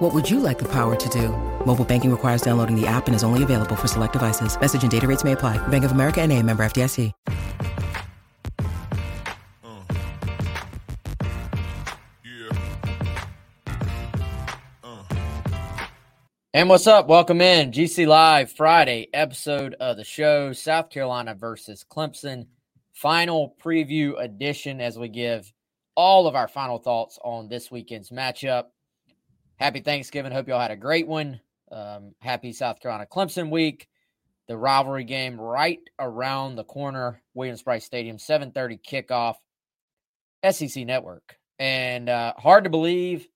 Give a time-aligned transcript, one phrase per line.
[0.00, 1.28] What would you like the power to do?
[1.66, 4.58] Mobile banking requires downloading the app and is only available for select devices.
[4.58, 5.58] Message and data rates may apply.
[5.68, 7.12] Bank of America and a member FDIC.
[14.82, 15.02] Uh.
[16.54, 17.06] And what's up?
[17.06, 22.46] Welcome in GC Live Friday episode of the show, South Carolina versus Clemson,
[22.94, 25.52] final preview edition as we give
[25.94, 28.68] all of our final thoughts on this weekend's matchup.
[29.60, 30.32] Happy Thanksgiving.
[30.32, 31.38] Hope y'all had a great one.
[31.70, 33.88] Um, happy South Carolina Clemson week.
[34.48, 39.34] The rivalry game right around the corner, Williams-Brice Stadium, 7:30 kickoff,
[40.50, 41.36] SEC Network.
[41.58, 43.28] And uh, hard to believe,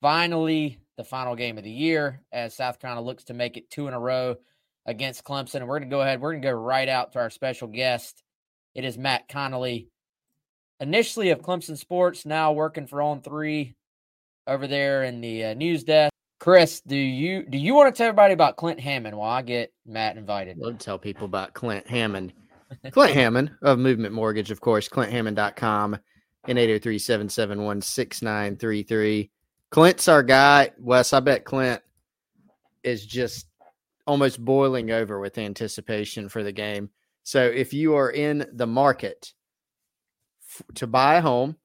[0.00, 3.88] finally the final game of the year as South Carolina looks to make it two
[3.88, 4.36] in a row
[4.86, 5.56] against Clemson.
[5.56, 7.66] And we're going to go ahead, we're going to go right out to our special
[7.66, 8.22] guest.
[8.76, 9.88] It is Matt Connolly,
[10.78, 13.74] initially of Clemson Sports, now working for On Three
[14.46, 16.12] over there in the uh, news desk.
[16.38, 19.72] Chris, do you do you want to tell everybody about Clint Hammond while I get
[19.86, 20.58] Matt invited?
[20.62, 22.32] To tell people about Clint Hammond.
[22.92, 25.98] Clint Hammond of Movement Mortgage, of course, clinthammond.com
[26.48, 29.30] and 803 771 6933.
[29.70, 30.70] Clint's our guy.
[30.78, 31.82] Wes, I bet Clint
[32.82, 33.46] is just
[34.06, 36.90] almost boiling over with anticipation for the game.
[37.24, 39.32] So if you are in the market
[40.48, 41.56] f- to buy a home,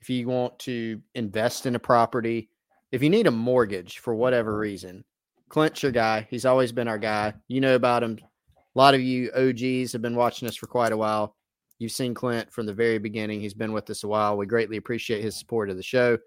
[0.00, 2.48] if you want to invest in a property,
[2.92, 4.60] if you need a mortgage for whatever mm-hmm.
[4.60, 5.04] reason,
[5.48, 6.26] Clint's your guy.
[6.30, 7.34] He's always been our guy.
[7.48, 8.18] You know about him.
[8.56, 11.36] A lot of you OGs have been watching us for quite a while.
[11.78, 13.40] You've seen Clint from the very beginning.
[13.40, 14.36] He's been with us a while.
[14.36, 16.18] We greatly appreciate his support of the show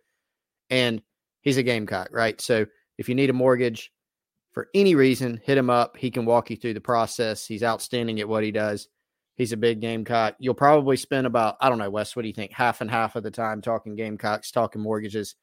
[0.69, 1.01] and
[1.41, 2.39] he's a Gamecock, right?
[2.41, 2.65] So
[2.97, 3.91] if you need a mortgage
[4.51, 5.95] for any reason, hit him up.
[5.95, 7.45] He can walk you through the process.
[7.45, 8.87] He's outstanding at what he does.
[9.35, 10.35] He's a big Gamecock.
[10.39, 12.51] You'll probably spend about, I don't know, Wes, what do you think?
[12.51, 15.35] Half and half of the time talking Gamecocks, talking mortgages.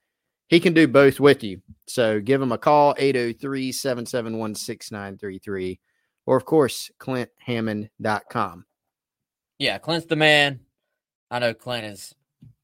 [0.49, 1.61] He can do both with you.
[1.87, 5.81] So give him a call, 803 771 6933.
[6.27, 8.65] Or, of course, ClintHammond.com.
[9.59, 10.61] Yeah, Clint's the man.
[11.31, 12.15] I know Clint is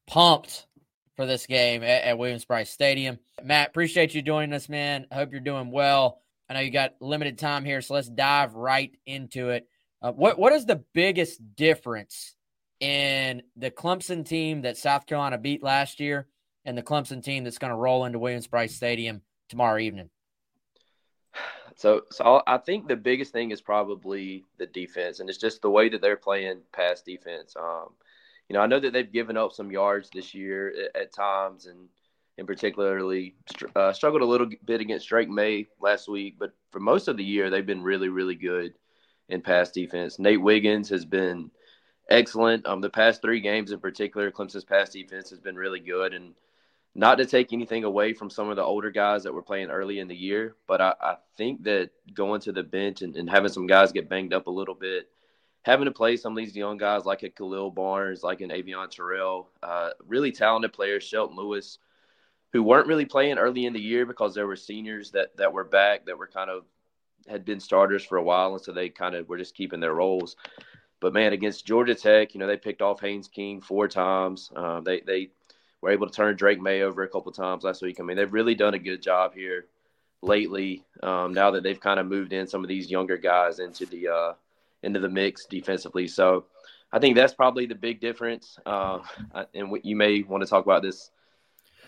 [0.05, 0.67] pumped
[1.15, 3.19] for this game at, at Williams-Brice Stadium.
[3.43, 5.07] Matt, appreciate you joining us, man.
[5.11, 6.21] Hope you're doing well.
[6.49, 9.67] I know you got limited time here, so let's dive right into it.
[10.01, 12.35] Uh, what what is the biggest difference
[12.79, 16.27] in the Clemson team that South Carolina beat last year
[16.65, 20.09] and the Clemson team that's going to roll into Williams-Brice Stadium tomorrow evening?
[21.79, 25.69] So, so I think the biggest thing is probably the defense, and it's just the
[25.69, 27.55] way that they're playing pass defense.
[27.55, 27.89] Um,
[28.49, 31.67] you know, I know that they've given up some yards this year at, at times,
[31.67, 31.87] and
[32.39, 33.35] in particularly
[33.75, 36.37] uh, struggled a little bit against Drake Maye last week.
[36.39, 38.73] But for most of the year, they've been really, really good
[39.29, 40.19] in pass defense.
[40.19, 41.51] Nate Wiggins has been
[42.09, 42.65] excellent.
[42.65, 46.13] Um, the past three games in particular, Clemson's pass defense has been really good.
[46.13, 46.33] And
[46.95, 49.99] not to take anything away from some of the older guys that were playing early
[49.99, 53.51] in the year, but I, I think that going to the bench and, and having
[53.51, 55.09] some guys get banged up a little bit
[55.67, 58.89] having to play some of these young guys like a Khalil Barnes, like an Avieon
[58.89, 61.77] Terrell, uh, really talented players, Shelton Lewis,
[62.53, 65.65] who weren't really playing early in the year because there were seniors that that were
[65.65, 66.63] back that were kind of
[67.29, 69.93] had been starters for a while, and so they kind of were just keeping their
[69.93, 70.35] roles.
[70.99, 74.51] But man, against Georgia Tech, you know they picked off Haynes King four times.
[74.55, 75.29] Um, they they
[75.81, 77.99] were able to turn Drake Maye over a couple times last week.
[77.99, 79.65] I mean, they've really done a good job here
[80.21, 80.83] lately.
[81.03, 84.07] Um, now that they've kind of moved in some of these younger guys into the
[84.07, 84.33] uh,
[84.83, 86.07] into the mix defensively.
[86.07, 86.45] So
[86.91, 88.57] I think that's probably the big difference.
[88.65, 88.99] Uh,
[89.53, 91.11] and what you may want to talk about this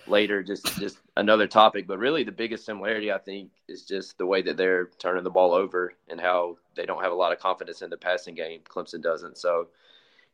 [0.09, 1.87] later, just just another topic.
[1.87, 5.29] But really, the biggest similarity I think is just the way that they're turning the
[5.29, 8.61] ball over and how they don't have a lot of confidence in the passing game.
[8.67, 9.37] Clemson doesn't.
[9.37, 9.67] So.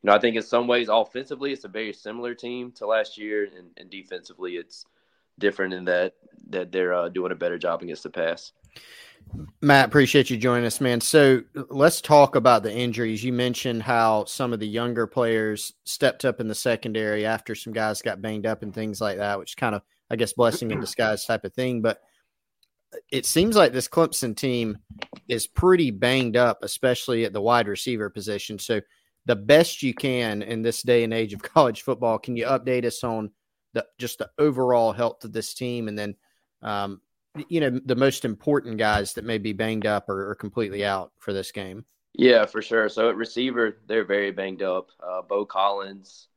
[0.04, 3.18] You know, I think in some ways, offensively, it's a very similar team to last
[3.18, 4.86] year, and, and defensively, it's
[5.40, 6.14] different in that
[6.50, 8.52] that they're uh, doing a better job against the pass.
[9.62, 11.02] Matt, appreciate you joining us, man.
[11.02, 13.24] So let's talk about the injuries.
[13.24, 17.74] You mentioned how some of the younger players stepped up in the secondary after some
[17.74, 20.80] guys got banged up and things like that, which kind of, I guess, blessing in
[20.80, 21.82] disguise type of thing.
[21.82, 22.00] But
[23.12, 24.78] it seems like this Clemson team
[25.28, 28.60] is pretty banged up, especially at the wide receiver position.
[28.60, 28.82] So,
[29.28, 32.86] the best you can in this day and age of college football, can you update
[32.86, 33.32] us on
[33.74, 36.16] the just the overall health of this team, and then
[36.62, 37.02] um,
[37.50, 41.12] you know the most important guys that may be banged up or, or completely out
[41.18, 41.86] for this game?
[42.14, 42.88] Yeah, for sure.
[42.90, 44.90] So at receiver, they're very banged up.
[45.02, 46.28] Uh, Beaux Collins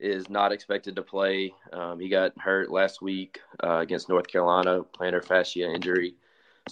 [0.00, 1.54] is not expected to play.
[1.72, 6.14] Um, he got hurt last week uh, against North Carolina, plantar fascia injury.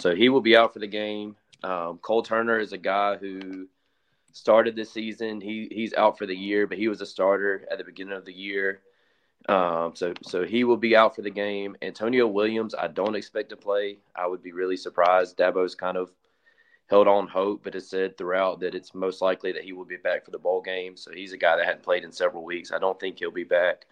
[0.01, 1.37] So he will be out for the game.
[1.63, 3.69] Um, Cole Turner is a guy who
[4.33, 5.41] started this season.
[5.41, 8.25] He he's out for the year, but he was a starter at the beginning of
[8.25, 8.81] the year.
[9.49, 11.77] Um, so so he will be out for the game.
[11.83, 13.99] Antonio Williams, I don't expect to play.
[14.15, 15.37] I would be really surprised.
[15.37, 16.13] Dabo's kind of
[16.87, 19.97] held on hope, but has said throughout that it's most likely that he will be
[19.97, 20.97] back for the bowl game.
[20.97, 22.71] So he's a guy that hadn't played in several weeks.
[22.71, 23.87] I don't think he'll be back.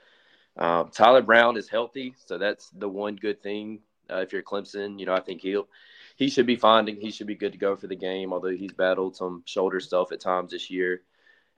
[0.56, 3.80] Um, Tyler Brown is healthy, so that's the one good thing.
[4.10, 5.68] Uh, if you're Clemson, you know I think he'll
[6.16, 8.32] he should be finding he should be good to go for the game.
[8.32, 11.02] Although he's battled some shoulder stuff at times this year.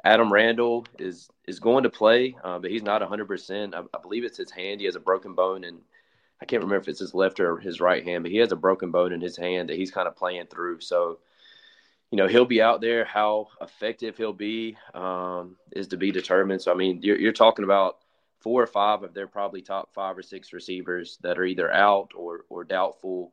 [0.05, 3.27] Adam Randall is is going to play, uh, but he's not 100.
[3.27, 4.81] percent I, I believe it's his hand.
[4.81, 5.81] He has a broken bone, and
[6.41, 8.57] I can't remember if it's his left or his right hand, but he has a
[8.57, 10.81] broken bone in his hand that he's kind of playing through.
[10.81, 11.19] So,
[12.11, 13.05] you know, he'll be out there.
[13.05, 16.61] How effective he'll be um, is to be determined.
[16.61, 17.99] So, I mean, you're, you're talking about
[18.41, 22.11] four or five of their probably top five or six receivers that are either out
[22.17, 23.33] or or doubtful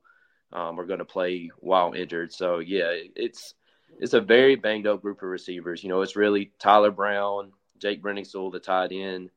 [0.53, 2.31] um, are going to play while injured.
[2.31, 3.55] So, yeah, it's
[3.99, 5.83] it's a very banged up group of receivers.
[5.83, 9.29] You know, it's really Tyler Brown, Jake Briningstool, the tight end.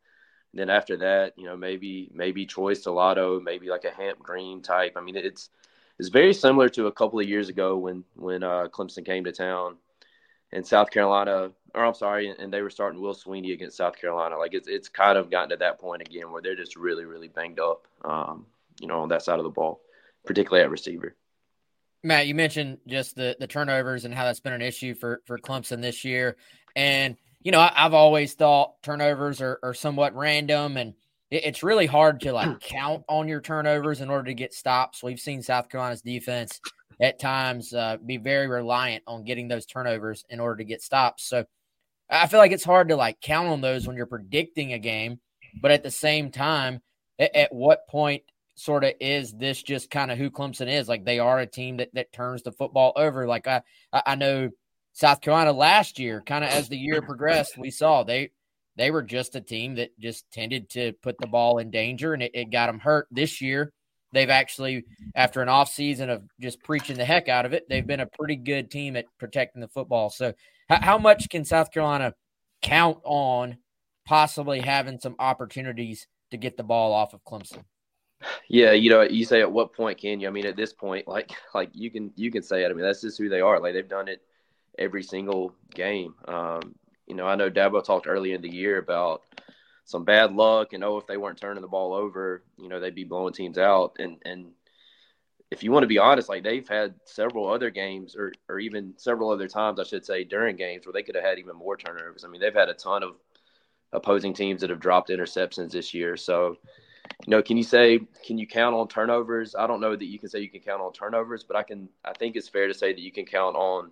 [0.52, 4.60] And then after that, you know, maybe maybe Troy Stellato, maybe like a Hamp Green
[4.60, 4.92] type.
[4.96, 5.48] I mean, it's
[5.98, 9.32] it's very similar to a couple of years ago when when uh, Clemson came to
[9.32, 9.76] town
[10.52, 14.38] in South Carolina, or I'm sorry, and they were starting Will Swinney against South Carolina.
[14.38, 17.28] Like it's it's kind of gotten to that point again where they're just really really
[17.28, 18.46] banged up, um,
[18.80, 19.80] you know, on that side of the ball,
[20.26, 21.14] particularly at receiver.
[22.02, 25.38] Matt, you mentioned just the the turnovers and how that's been an issue for for
[25.38, 26.36] Clemson this year,
[26.74, 30.94] and you know I, have always thought turnovers are, are somewhat random, and
[31.30, 35.02] it, it's really hard to like count on your turnovers in order to get stops.
[35.02, 36.60] We've seen South Carolina's defense
[37.00, 41.24] at times uh, be very reliant on getting those turnovers in order to get stops.
[41.24, 41.44] So
[42.10, 45.20] I feel like it's hard to like count on those when you're predicting a game,
[45.60, 46.80] but at the same time,
[47.18, 48.22] at, at what point
[48.54, 50.88] sort of is this just kind of who Clemson is?
[50.88, 53.26] Like they are a team that that turns the football over.
[53.26, 53.62] Like I
[53.92, 54.50] I know
[54.92, 58.30] South Carolina last year, kind of as the year progressed, we saw they
[58.76, 62.22] they were just a team that just tended to put the ball in danger and
[62.22, 63.06] it, it got them hurt.
[63.10, 63.72] This year,
[64.12, 64.84] they've actually
[65.14, 68.06] after an off season of just preaching the heck out of it, they've been a
[68.06, 70.10] pretty good team at protecting the football.
[70.10, 70.34] So
[70.68, 72.14] how, how much can South Carolina
[72.60, 73.58] count on
[74.06, 77.64] possibly having some opportunities to get the ball off of Clemson?
[78.48, 80.28] Yeah, you know, you say at what point can you?
[80.28, 82.70] I mean, at this point, like like you can you can say it.
[82.70, 83.60] I mean, that's just who they are.
[83.60, 84.22] Like they've done it
[84.78, 86.14] every single game.
[86.26, 86.74] Um,
[87.06, 89.22] you know, I know Dabo talked early in the year about
[89.84, 92.94] some bad luck and oh, if they weren't turning the ball over, you know, they'd
[92.94, 93.96] be blowing teams out.
[93.98, 94.52] And and
[95.50, 98.94] if you want to be honest, like they've had several other games or or even
[98.96, 101.76] several other times, I should say, during games where they could have had even more
[101.76, 102.24] turnovers.
[102.24, 103.16] I mean, they've had a ton of
[103.92, 106.16] opposing teams that have dropped interceptions this year.
[106.16, 106.56] So
[107.26, 109.54] you know, can you say can you count on turnovers?
[109.54, 111.88] I don't know that you can say you can count on turnovers, but I can.
[112.04, 113.90] I think it's fair to say that you can count on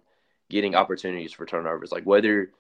[0.48, 2.50] getting opportunities for turnovers, like whether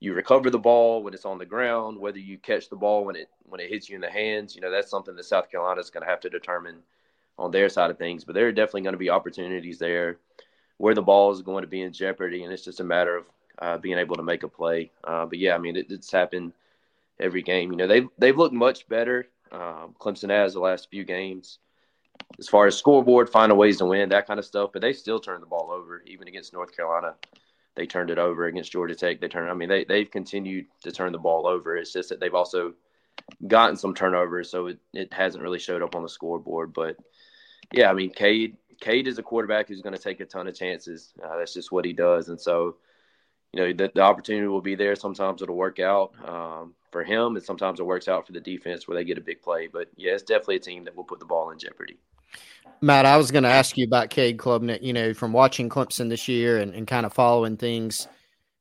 [0.00, 3.16] you recover the ball when it's on the ground, whether you catch the ball when
[3.16, 4.54] it when it hits you in the hands.
[4.54, 6.78] You know, that's something that South Carolina is going to have to determine
[7.38, 8.24] on their side of things.
[8.24, 10.18] But there are definitely going to be opportunities there
[10.78, 13.24] where the ball is going to be in jeopardy, and it's just a matter of
[13.60, 14.90] uh, being able to make a play.
[15.04, 16.52] Uh, but yeah, I mean, it, it's happened
[17.18, 17.70] every game.
[17.70, 21.58] You know, they've they've looked much better um, Clemson has the last few games.
[22.38, 25.20] As far as scoreboard, finding ways to win, that kind of stuff, but they still
[25.20, 27.14] turn the ball over, even against North Carolina.
[27.74, 29.20] They turned it over against Georgia Tech.
[29.20, 29.50] They turned.
[29.50, 31.76] I mean, they they've continued to turn the ball over.
[31.76, 32.74] It's just that they've also
[33.46, 36.72] gotten some turnovers, so it, it hasn't really showed up on the scoreboard.
[36.72, 36.96] But
[37.72, 40.54] yeah, I mean, Cade Cade is a quarterback who's going to take a ton of
[40.54, 41.12] chances.
[41.22, 42.76] Uh, that's just what he does, and so
[43.56, 44.94] you know the, the opportunity will be there.
[44.94, 46.12] Sometimes it'll work out.
[46.24, 49.20] Um, for him, and sometimes it works out for the defense where they get a
[49.20, 49.66] big play.
[49.66, 51.98] But yeah, it's definitely a team that will put the ball in jeopardy.
[52.80, 54.80] Matt, I was going to ask you about Cade Klubnik.
[54.80, 58.08] You know, from watching Clemson this year and, and kind of following things,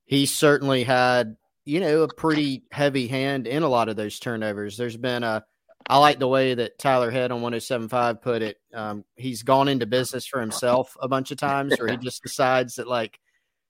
[0.03, 4.75] he certainly had, you know, a pretty heavy hand in a lot of those turnovers.
[4.75, 5.45] There's been a,
[5.87, 8.57] I like the way that Tyler Head on 1075 put it.
[8.73, 12.75] Um, he's gone into business for himself a bunch of times where he just decides
[12.75, 13.17] that, like,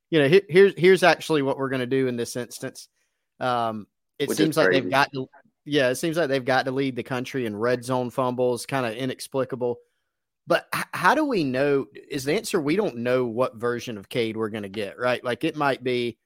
[0.09, 2.87] you know, here's here's actually what we're going to do in this instance.
[3.39, 3.87] Um,
[4.19, 5.27] it Which seems like they've got to
[5.65, 8.85] yeah it seems like they've got to lead the country in red zone fumbles kind
[8.85, 9.77] of inexplicable.
[10.47, 14.09] But h- how do we know is the answer we don't know what version of
[14.09, 15.23] cade we're going to get right?
[15.23, 16.17] Like it might be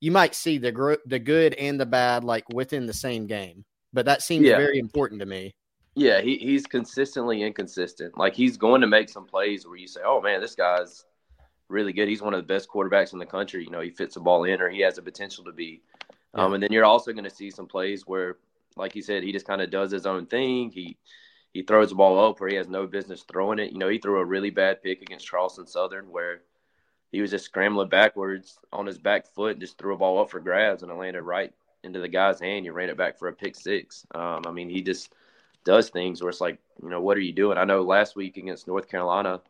[0.00, 3.64] you might see the gr- the good and the bad like within the same game
[3.92, 4.56] but that seems yeah.
[4.56, 5.54] very important to me.
[5.94, 8.16] Yeah he, he's consistently inconsistent.
[8.16, 11.04] Like he's going to make some plays where you say oh man this guy's
[11.68, 12.08] really good.
[12.08, 13.64] He's one of the best quarterbacks in the country.
[13.64, 15.82] You know, he fits the ball in, or he has the potential to be.
[16.34, 16.44] Yeah.
[16.44, 18.36] Um, and then you're also going to see some plays where,
[18.76, 20.70] like you said, he just kind of does his own thing.
[20.70, 20.96] He
[21.52, 23.72] he throws the ball up where he has no business throwing it.
[23.72, 26.42] You know, he threw a really bad pick against Charleston Southern where
[27.10, 30.30] he was just scrambling backwards on his back foot and just threw a ball up
[30.30, 32.64] for grabs and it landed right into the guy's hand.
[32.64, 34.06] You ran it back for a pick six.
[34.14, 35.12] Um, I mean, he just
[35.64, 37.56] does things where it's like, you know, what are you doing?
[37.58, 39.40] I know last week against North Carolina,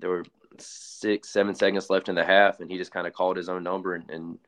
[0.00, 0.24] there were
[0.60, 3.62] six, seven seconds left in the half, and he just kind of called his own
[3.62, 4.38] number and, and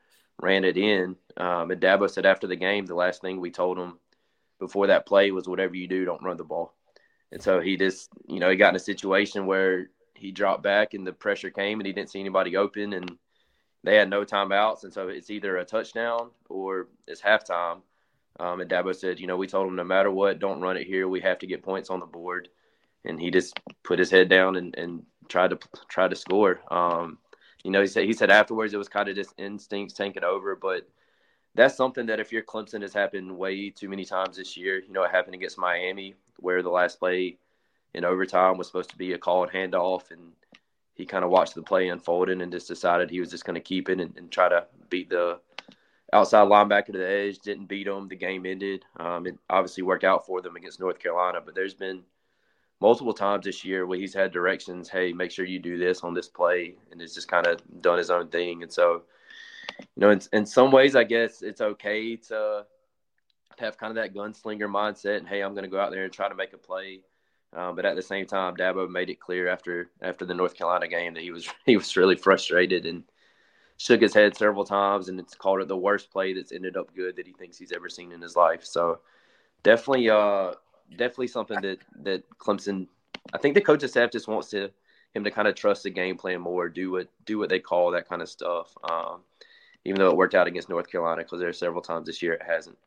[0.41, 1.15] ran it in.
[1.37, 3.97] Um, and Dabo said after the game, the last thing we told him
[4.59, 6.73] before that play was, whatever you do, don't run the ball.
[7.31, 10.93] And so he just, you know, he got in a situation where he dropped back
[10.93, 13.17] and the pressure came and he didn't see anybody open and
[13.83, 14.83] they had no timeouts.
[14.83, 17.81] And so it's either a touchdown or it's halftime.
[18.39, 20.87] Um, and Dabo said, you know, we told him no matter what, don't run it
[20.87, 21.07] here.
[21.07, 22.49] We have to get points on the board.
[23.03, 26.61] And he just put his head down and, and tried to try to score.
[26.69, 27.17] Um,
[27.63, 30.55] you know, he said he said afterwards it was kind of just instincts taking over,
[30.55, 30.87] but
[31.55, 34.79] that's something that if you're Clemson has happened way too many times this year.
[34.79, 37.37] You know, it happened against Miami where the last play
[37.93, 40.31] in overtime was supposed to be a called handoff, and
[40.95, 43.61] he kind of watched the play unfolding and just decided he was just going to
[43.61, 45.39] keep it and, and, try to beat the
[46.13, 47.39] outside linebacker to the edge.
[47.39, 48.07] Didn't beat him.
[48.07, 48.85] The game ended.
[48.97, 52.03] Um, it obviously worked out for them against North Carolina, but there's been
[52.81, 54.89] multiple times this year where he's had directions.
[54.89, 57.99] Hey, make sure you do this on this play, and it's just kind of done
[57.99, 58.63] his own thing.
[58.63, 59.03] And so,
[59.79, 62.65] you know, in, in some ways, I guess it's okay to
[63.59, 66.11] have kind of that gunslinger mindset and hey, I'm going to go out there and
[66.11, 67.01] try to make a play.
[67.53, 70.87] Um, but at the same time, Dabo made it clear after after the North Carolina
[70.87, 73.03] game that he was he was really frustrated and
[73.77, 76.93] shook his head several times and it's called it the worst play that's ended up
[76.95, 78.63] good that he thinks he's ever seen in his life.
[78.63, 78.99] So
[79.63, 80.53] definitely uh
[80.91, 82.87] definitely something that that Clemson
[83.33, 84.69] I think the coaching staff just wants to
[85.13, 87.91] him to kind of trust the game plan more, do what do what they call
[87.91, 88.75] that kind of stuff.
[88.89, 89.21] Um,
[89.83, 92.33] even though it worked out against North Carolina because there are several times this year
[92.33, 92.77] it hasn't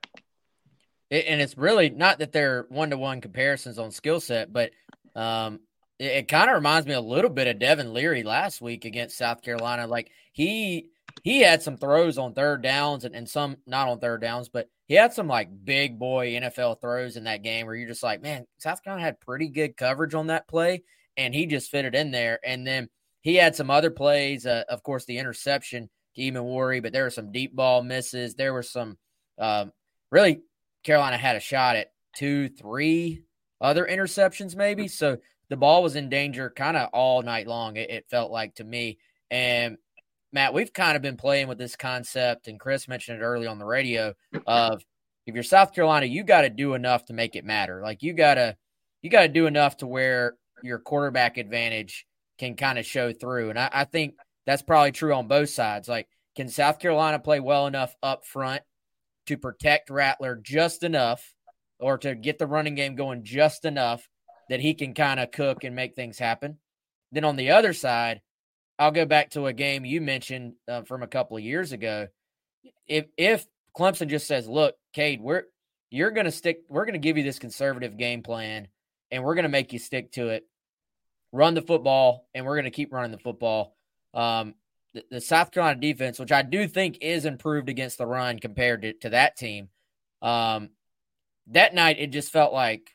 [1.10, 4.72] and it's really not that they're one to one comparisons on skill set, but
[5.14, 5.60] um,
[5.98, 9.18] it, it kind of reminds me a little bit of Devin Leary last week against
[9.18, 9.86] South Carolina.
[9.86, 10.90] Like he
[11.22, 14.68] he had some throws on third downs and, and some not on third downs, but
[14.86, 18.22] he had some like big boy NFL throws in that game where you're just like,
[18.22, 20.82] man, South Carolina had pretty good coverage on that play,
[21.16, 22.40] and he just fitted in there.
[22.44, 22.88] And then
[23.22, 27.10] he had some other plays, uh, of course, the interception to worry, but there were
[27.10, 28.34] some deep ball misses.
[28.34, 28.96] There were some
[29.38, 29.72] um,
[30.10, 30.42] really
[30.84, 33.22] Carolina had a shot at two, three
[33.60, 34.88] other interceptions, maybe.
[34.88, 35.18] So
[35.48, 38.64] the ball was in danger kind of all night long, it, it, felt like to
[38.64, 38.98] me.
[39.30, 39.76] And
[40.34, 43.60] Matt, we've kind of been playing with this concept, and Chris mentioned it early on
[43.60, 44.14] the radio
[44.48, 44.84] of
[45.26, 47.80] if you're South Carolina, you got to do enough to make it matter.
[47.80, 48.56] Like you gotta
[49.00, 52.04] you gotta do enough to where your quarterback advantage
[52.38, 53.50] can kind of show through.
[53.50, 55.88] And I, I think that's probably true on both sides.
[55.88, 58.62] Like, can South Carolina play well enough up front
[59.26, 61.32] to protect Rattler just enough
[61.78, 64.08] or to get the running game going just enough
[64.48, 66.58] that he can kind of cook and make things happen.
[67.12, 68.20] Then on the other side,
[68.78, 72.08] I'll go back to a game you mentioned uh, from a couple of years ago.
[72.86, 75.44] If if Clemson just says, "Look, Cade, we're
[75.90, 78.68] you're going to stick we're going to give you this conservative game plan
[79.10, 80.44] and we're going to make you stick to it.
[81.30, 83.76] Run the football and we're going to keep running the football."
[84.12, 84.54] Um,
[84.92, 88.82] the, the, South Carolina defense, which I do think is improved against the run compared
[88.82, 89.68] to, to that team,
[90.22, 90.70] um,
[91.48, 92.94] that night it just felt like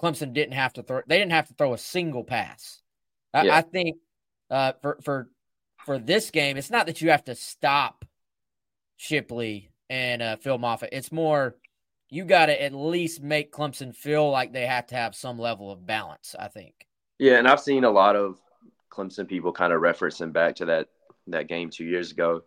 [0.00, 1.00] Clemson didn't have to throw.
[1.06, 2.82] They didn't have to throw a single pass.
[3.32, 3.56] I, yeah.
[3.56, 3.98] I think
[4.52, 5.28] uh, for for
[5.84, 8.04] for this game, it's not that you have to stop
[8.96, 10.88] Shipley and uh, Phil Mafah.
[10.92, 11.56] It's more
[12.10, 15.72] you got to at least make Clemson feel like they have to have some level
[15.72, 16.36] of balance.
[16.38, 16.74] I think.
[17.18, 18.36] Yeah, and I've seen a lot of
[18.90, 20.88] Clemson people kind of referencing back to that
[21.28, 22.42] that game two years ago,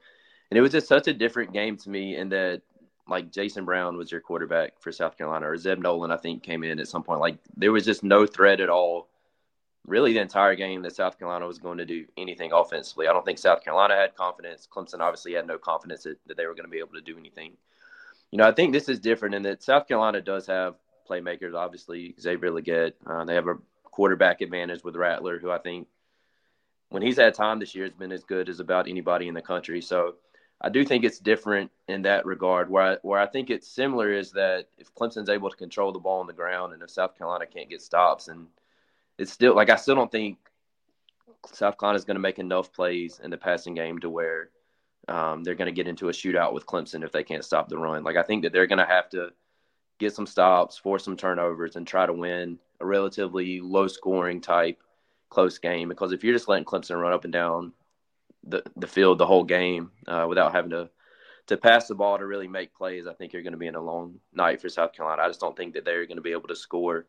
[0.52, 2.62] and it was just such a different game to me in that
[3.08, 6.64] like Jason Brown was your quarterback for South Carolina, or Zeb Noland I think came
[6.64, 7.20] in at some point.
[7.20, 9.10] Like there was just no threat at all,
[9.86, 13.08] really the entire game that South Carolina was going to do anything offensively.
[13.08, 14.68] I don't think South Carolina had confidence.
[14.72, 17.18] Clemson obviously had no confidence that, that they were going to be able to do
[17.18, 17.54] anything.
[18.32, 20.75] You know, I think this is different in that South Carolina does have
[21.10, 21.54] playmakers.
[21.54, 22.94] Obviously, Xavier Legette.
[23.06, 25.88] Uh, they have a quarterback advantage with Rattler, who I think
[26.89, 29.42] when he's had time this year has been as good as about anybody in the
[29.42, 29.82] country.
[29.82, 30.15] So
[30.62, 32.70] I do think it's different in that regard.
[32.70, 36.00] Where I, where I think it's similar is that if Clemson's able to control the
[36.00, 38.48] ball on the ground, and if South Carolina can't get stops, and
[39.17, 40.38] it's still like I still don't think
[41.51, 44.50] South Carolina is going to make enough plays in the passing game to where
[45.07, 47.77] um, they're going to get into a shootout with Clemson if they can't stop the
[47.77, 48.03] run.
[48.03, 49.29] Like I think that they're going to have to
[50.00, 54.81] get some stops, force some turnovers, and try to win a relatively low scoring type
[55.29, 57.74] close game because if you're just letting Clemson run up and down
[58.43, 60.89] the the field the whole game uh, without having to
[61.48, 63.75] to pass the ball to really make plays, I think you're going to be in
[63.75, 65.22] a long night for South Carolina.
[65.22, 67.05] I just don't think that they're going to be able to score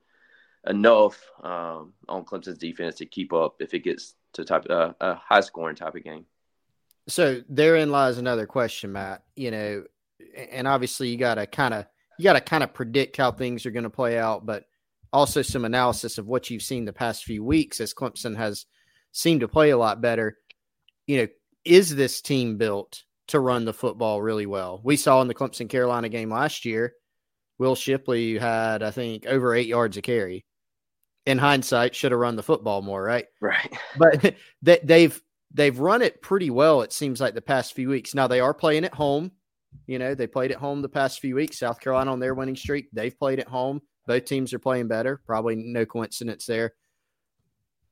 [0.66, 5.14] enough um, on Clemson's defense to keep up if it gets to type uh, a
[5.14, 6.26] high scoring type of game.
[7.08, 9.22] So therein lies another question, Matt.
[9.36, 9.84] You know,
[10.50, 11.86] and obviously you got to kind of
[12.18, 14.64] you got to kind of predict how things are going to play out, but
[15.12, 18.66] also some analysis of what you've seen the past few weeks as Clemson has
[19.12, 20.38] seemed to play a lot better.
[21.06, 21.28] You know,
[21.64, 24.80] is this team built to run the football really well?
[24.82, 26.94] We saw in the Clemson Carolina game last year,
[27.58, 30.44] Will Shipley had, I think, over eight yards of carry.
[31.26, 33.26] In hindsight, should have run the football more, right?
[33.40, 33.72] Right.
[33.98, 35.20] But they, they've
[35.52, 36.82] they've run it pretty well.
[36.82, 38.14] It seems like the past few weeks.
[38.14, 39.32] Now they are playing at home.
[39.86, 41.58] You know, they played at home the past few weeks.
[41.58, 42.88] South Carolina on their winning streak.
[42.92, 43.80] They've played at home.
[44.06, 45.20] Both teams are playing better.
[45.26, 46.74] Probably no coincidence there.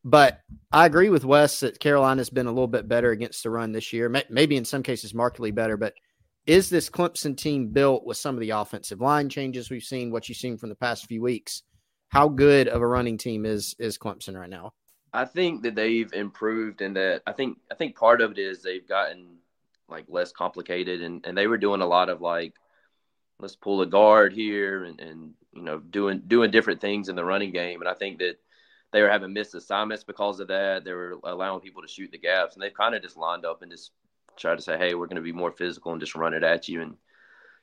[0.04, 3.72] But I agree with Wes that Carolina's been a little bit better against the run
[3.72, 4.14] this year.
[4.28, 5.76] Maybe in some cases markedly better.
[5.76, 5.94] But
[6.46, 10.28] is this Clemson team built with some of the offensive line changes we've seen, what
[10.28, 11.62] you've seen from the past few weeks?
[12.08, 14.72] How good of a running team is is Clemson right now?
[15.12, 17.22] I think that they've improved and that.
[17.26, 19.38] I think I think part of it is they've gotten
[19.88, 22.54] like less complicated and, and they were doing a lot of like
[23.38, 27.24] let's pull a guard here and, and you know doing doing different things in the
[27.24, 28.36] running game and I think that
[28.92, 30.84] they were having missed assignments because of that.
[30.84, 33.62] They were allowing people to shoot the gaps and they've kind of just lined up
[33.62, 33.90] and just
[34.36, 36.82] tried to say, Hey, we're gonna be more physical and just run it at you
[36.82, 36.96] and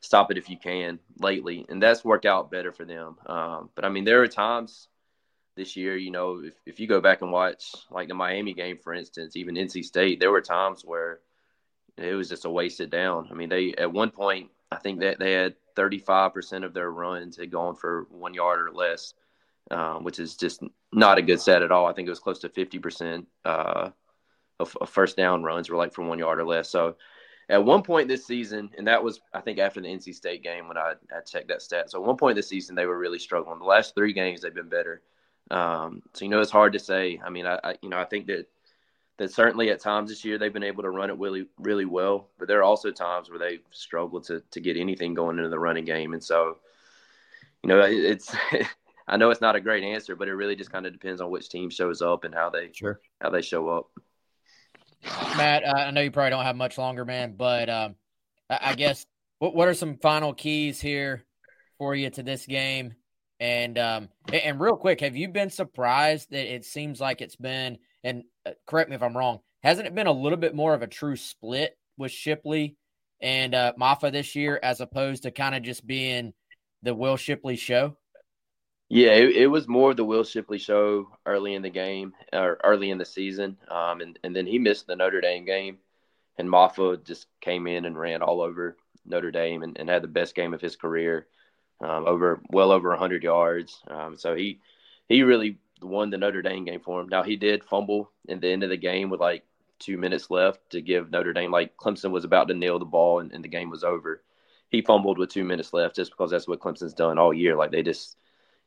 [0.01, 1.65] stop it if you can lately.
[1.69, 3.17] And that's worked out better for them.
[3.25, 4.87] Um, but I mean there are times
[5.55, 8.77] this year, you know, if, if you go back and watch like the Miami game,
[8.77, 11.19] for instance, even NC State, there were times where
[11.97, 13.27] it was just a wasted down.
[13.31, 17.37] I mean, they at one point I think that they had 35% of their runs
[17.37, 19.13] had gone for one yard or less,
[19.69, 21.85] um, which is just not a good set at all.
[21.85, 23.89] I think it was close to 50% uh,
[24.59, 26.69] of, of, first down runs were like for one yard or less.
[26.69, 26.95] So
[27.51, 30.69] at one point this season, and that was I think after the NC State game
[30.69, 31.91] when I, I checked that stat.
[31.91, 33.59] So at one point this season they were really struggling.
[33.59, 35.01] The last three games they've been better.
[35.51, 37.19] Um, so you know it's hard to say.
[37.23, 38.47] I mean, I, I you know I think that
[39.17, 42.29] that certainly at times this year they've been able to run it really really well,
[42.39, 45.59] but there are also times where they've struggled to to get anything going into the
[45.59, 46.57] running game, and so
[47.61, 48.33] you know it's.
[49.07, 51.31] I know it's not a great answer, but it really just kind of depends on
[51.31, 53.01] which team shows up and how they sure.
[53.19, 53.89] how they show up.
[55.03, 57.95] Matt, I know you probably don't have much longer, man, but um,
[58.49, 59.05] I guess
[59.39, 61.25] what what are some final keys here
[61.77, 62.93] for you to this game?
[63.39, 67.79] And um, and real quick, have you been surprised that it seems like it's been
[68.03, 70.81] and uh, correct me if I'm wrong, hasn't it been a little bit more of
[70.81, 72.77] a true split with Shipley
[73.19, 76.33] and uh, Mafah this year as opposed to kind of just being
[76.83, 77.97] the Will Shipley show?
[78.93, 82.59] Yeah, it, it, was more of the Will Shipley show early in the game or
[82.61, 85.77] early in the season, um, and and then he missed the Notre Dame game,
[86.37, 88.75] and Mafah just came in and ran all over
[89.05, 91.27] Notre Dame and, and had the best game of his career
[91.79, 93.81] um, over well over 100 yards.
[93.87, 94.59] Um, so he
[95.07, 97.07] he really won the Notre Dame game for him.
[97.07, 99.45] Now he did fumble in the end of the game with like
[99.79, 103.21] two minutes left to give Notre Dame like Clemson was about to nail the ball
[103.21, 104.21] and, and the game was over.
[104.69, 107.55] He fumbled with two minutes left just because that's what Clemson's done all year.
[107.55, 108.17] Like they just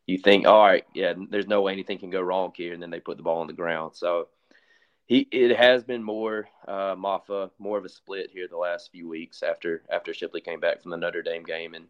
[0.07, 2.91] you think, all right, yeah, there's no way anything can go wrong here, and then
[2.91, 3.95] they put the ball on the ground.
[3.95, 4.29] So
[5.07, 9.09] he it has been more uh, Mafah, more of a split here the last few
[9.09, 11.87] weeks after after Shipley came back from the Notre Dame game and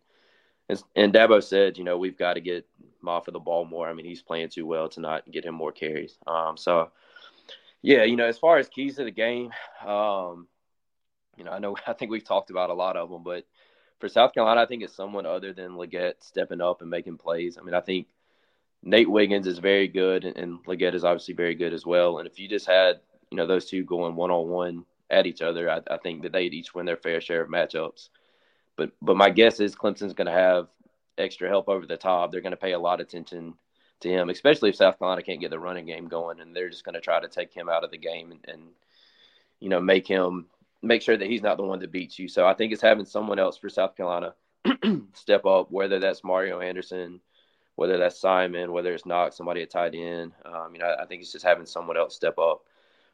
[0.69, 2.67] and, and Dabo said, you know, we've got to get
[3.05, 3.89] Mafah the ball more.
[3.89, 6.17] I mean, he's playing too well to not get him more carries.
[6.27, 6.91] Um, so,
[7.83, 9.51] yeah, you know, as far as keys to the game,
[9.87, 10.49] um,
[11.37, 13.45] you know, I know I think we've talked about a lot of them, but
[14.01, 17.57] for South Carolina, I think it's someone other than Legette stepping up and making plays.
[17.59, 18.07] I mean, I think
[18.83, 22.19] Nate Wiggins is very good, and, and Legette is obviously very good as well.
[22.19, 25.43] And if you just had, you know, those two going one on one at each
[25.43, 28.09] other, I, I think that they'd each win their fair share of matchups.
[28.77, 30.69] But but my guess is Clemson's going to have
[31.17, 32.31] extra help over the top.
[32.31, 33.55] They're going to pay a lot of attention
[34.01, 36.85] to him, especially if South Carolina can't get the running game going, and they're just
[36.85, 38.63] going to try to take him out of the game and, and
[39.61, 40.47] you know make him
[40.85, 42.29] make sure that he's not the one that beats you.
[42.29, 44.35] So I think it's having someone else for South Carolina
[45.15, 47.21] step up, whether that's Mario Anderson,
[47.77, 50.33] whether that's Simon, whether it's Knox, somebody at tight end.
[50.45, 52.63] Um, you know, I think it's just having someone else step up.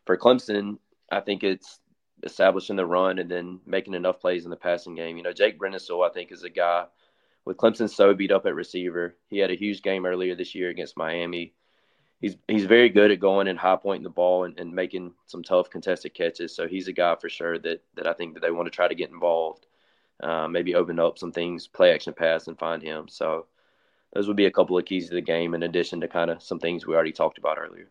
[0.06, 0.78] For Clemson,
[1.11, 1.78] I think it's
[2.22, 5.16] establishing the run and then making enough plays in the passing game.
[5.16, 6.87] You know, Jake Briningstool, I think, is a guy
[7.44, 9.16] with Clemson so beat up at receiver.
[9.28, 11.54] He had a huge game earlier this year against Miami.
[12.20, 15.42] He's he's very good at going and high pointing the ball and, and making some
[15.42, 16.54] tough contested catches.
[16.54, 18.88] So he's a guy for sure that that I think that they want to try
[18.88, 19.66] to get involved.
[20.22, 23.09] Uh, maybe open up some things, play action pass, and find him.
[23.09, 23.46] So
[24.12, 26.42] those would be a couple of keys to the game in addition to kind of
[26.42, 27.88] some things we already talked about earlier.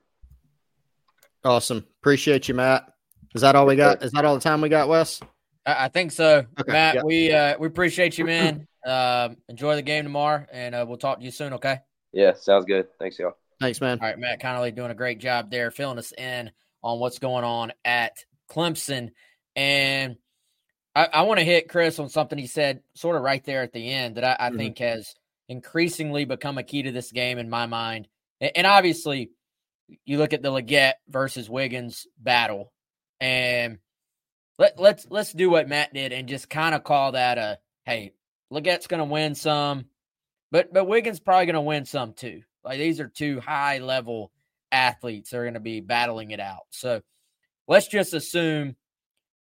[1.44, 1.86] Awesome.
[2.02, 2.94] Appreciate you, Matt.
[3.34, 4.04] Is that all we got?
[4.04, 5.22] Is that all the time we got, Wes?
[5.66, 6.96] I, I think so, okay, Matt.
[6.96, 7.04] Yep.
[7.04, 8.68] We uh, we appreciate you, man.
[8.86, 11.54] Uh, enjoy the game tomorrow, and uh, we'll talk to you soon.
[11.54, 11.80] Okay.
[12.12, 12.88] Yeah, sounds good.
[13.00, 13.38] Thanks, y'all.
[13.60, 14.00] Thanks, man.
[14.02, 17.44] All right, Matt Connolly doing a great job there, filling us in on what's going
[17.44, 19.10] on at Clemson,
[19.56, 20.16] and
[20.96, 23.74] I, I want to hit Chris on something he said, sort of right there at
[23.74, 24.58] the end, that I, I mm-hmm.
[24.58, 25.14] think has
[25.48, 28.08] increasingly become a key to this game in my mind.
[28.40, 29.32] And, and obviously,
[30.06, 32.72] you look at the Legette versus Wiggins battle,
[33.20, 33.80] and
[34.58, 38.14] let let's let's do what Matt did and just kind of call that a hey,
[38.52, 39.86] Legette's going to win some,
[40.52, 42.44] but but Wiggins probably going to win some too.
[42.64, 44.32] Like these are two high level
[44.72, 46.64] athletes that are going to be battling it out.
[46.72, 47.02] So
[47.68, 48.76] let's just assume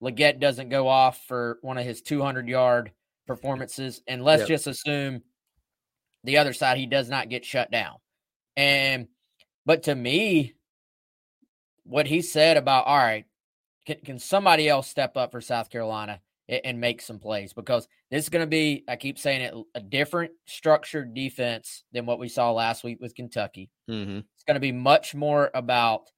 [0.02, 2.92] Legette doesn't go off for one of his 200 yard
[3.28, 4.48] performances, and let's yep.
[4.48, 5.22] just assume
[6.24, 7.98] the other side he does not get shut down.
[8.56, 9.08] And
[9.66, 10.56] but to me,
[11.84, 13.26] what he said about all right,
[13.86, 16.20] can, can somebody else step up for South Carolina
[16.52, 17.54] and, make some plays?
[17.54, 22.06] Because this is going to be, I keep saying it, a different structured defense than
[22.06, 23.70] what we saw last week with Kentucky.
[23.90, 24.20] Mm-hmm.
[24.20, 26.10] It's going to be much more about,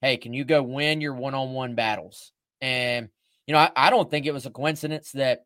[0.00, 2.32] hey, can you go win your one on one battles?
[2.60, 3.08] And,
[3.46, 5.44] you know, I, I don't think it was a coincidence that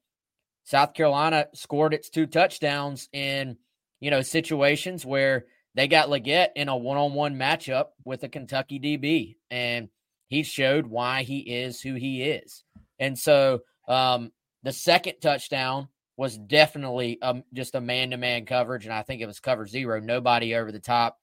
[0.65, 3.57] South Carolina scored its two touchdowns in,
[4.01, 8.29] you know, situations where they got Legette in a one on one matchup with a
[8.29, 9.37] Kentucky DB.
[9.51, 9.89] And
[10.29, 12.65] he showed why he is who he is.
[12.99, 18.85] And so um, the second touchdown was definitely um, just a man to man coverage.
[18.85, 21.19] And I think it was cover zero, nobody over the top.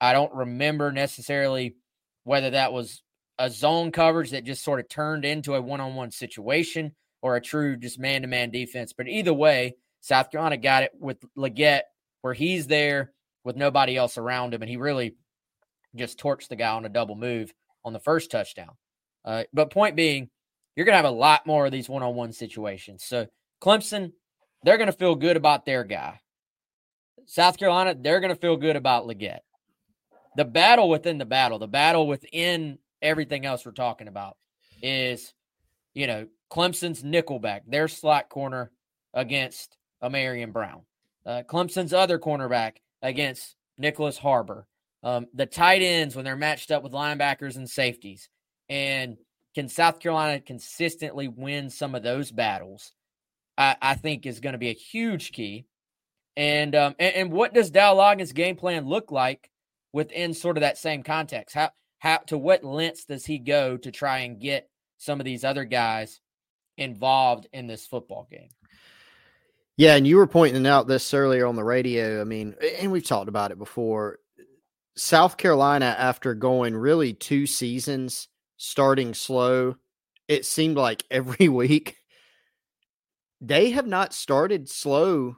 [0.00, 1.76] I don't remember necessarily
[2.24, 3.02] whether that was
[3.38, 7.36] a zone coverage that just sort of turned into a one on one situation or
[7.36, 8.92] a true just man to man defense.
[8.92, 11.82] But either way, South Carolina got it with Legette,
[12.20, 13.12] where he's there
[13.44, 14.60] with nobody else around him.
[14.60, 15.16] And he really
[15.96, 17.52] just torched the guy on a double move
[17.84, 18.72] on the first touchdown.
[19.24, 20.28] Uh, but point being,
[20.76, 23.04] you're going to have a lot more of these one on one situations.
[23.04, 23.26] So
[23.60, 24.12] Clemson,
[24.62, 26.20] they're going to feel good about their guy.
[27.26, 29.40] South Carolina, they're going to feel good about Legette.
[30.36, 34.36] The battle within the battle, the battle within everything else we're talking about
[34.82, 35.32] is,
[35.94, 38.70] you know, Clemson's nickelback, their slot corner
[39.12, 40.82] against Ahmarean Brown.
[41.24, 44.66] Uh, Clemson's other cornerback against Nicholas Harbor
[45.04, 48.30] um, the tight ends when they're matched up with linebackers and safeties.
[48.70, 49.18] And
[49.54, 52.92] can South Carolina consistently win some of those battles?
[53.56, 55.66] I, I think is going to be a huge key.
[56.36, 59.50] And, um, and, and what does Dow Loggains' game plan look like
[59.92, 61.54] within sort of that same context?
[61.54, 61.70] How
[62.04, 65.64] how to what lengths does he go to try and get some of these other
[65.64, 66.20] guys
[66.76, 68.50] involved in this football game?
[69.76, 72.20] Yeah, and you were pointing out this earlier on the radio.
[72.20, 74.18] I mean, and we've talked about it before.
[74.96, 79.76] South Carolina, after going really two seasons starting slow,
[80.28, 81.96] it seemed like every week
[83.40, 85.36] they have not started slow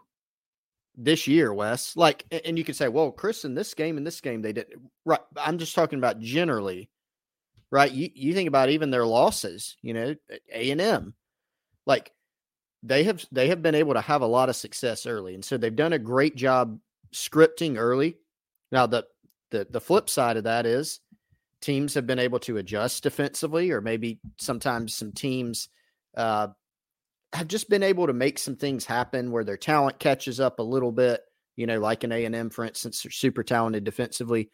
[0.96, 1.96] this year, Wes.
[1.96, 4.66] Like, and you could say, well, Chris, in this game, in this game, they did
[5.04, 5.20] right.
[5.36, 6.88] I'm just talking about generally,
[7.70, 7.90] right?
[7.90, 10.14] You you think about even their losses, you know,
[10.52, 11.14] A and M,
[11.84, 12.12] like
[12.82, 15.56] they have they have been able to have a lot of success early, and so
[15.56, 16.78] they've done a great job
[17.12, 18.18] scripting early.
[18.70, 19.04] Now the
[19.50, 21.00] the the flip side of that is
[21.66, 25.68] teams have been able to adjust defensively, or maybe sometimes some teams
[26.16, 26.46] uh,
[27.32, 30.62] have just been able to make some things happen where their talent catches up a
[30.62, 31.22] little bit.
[31.56, 34.48] You know, like an A and M, for instance, they're super talented defensively.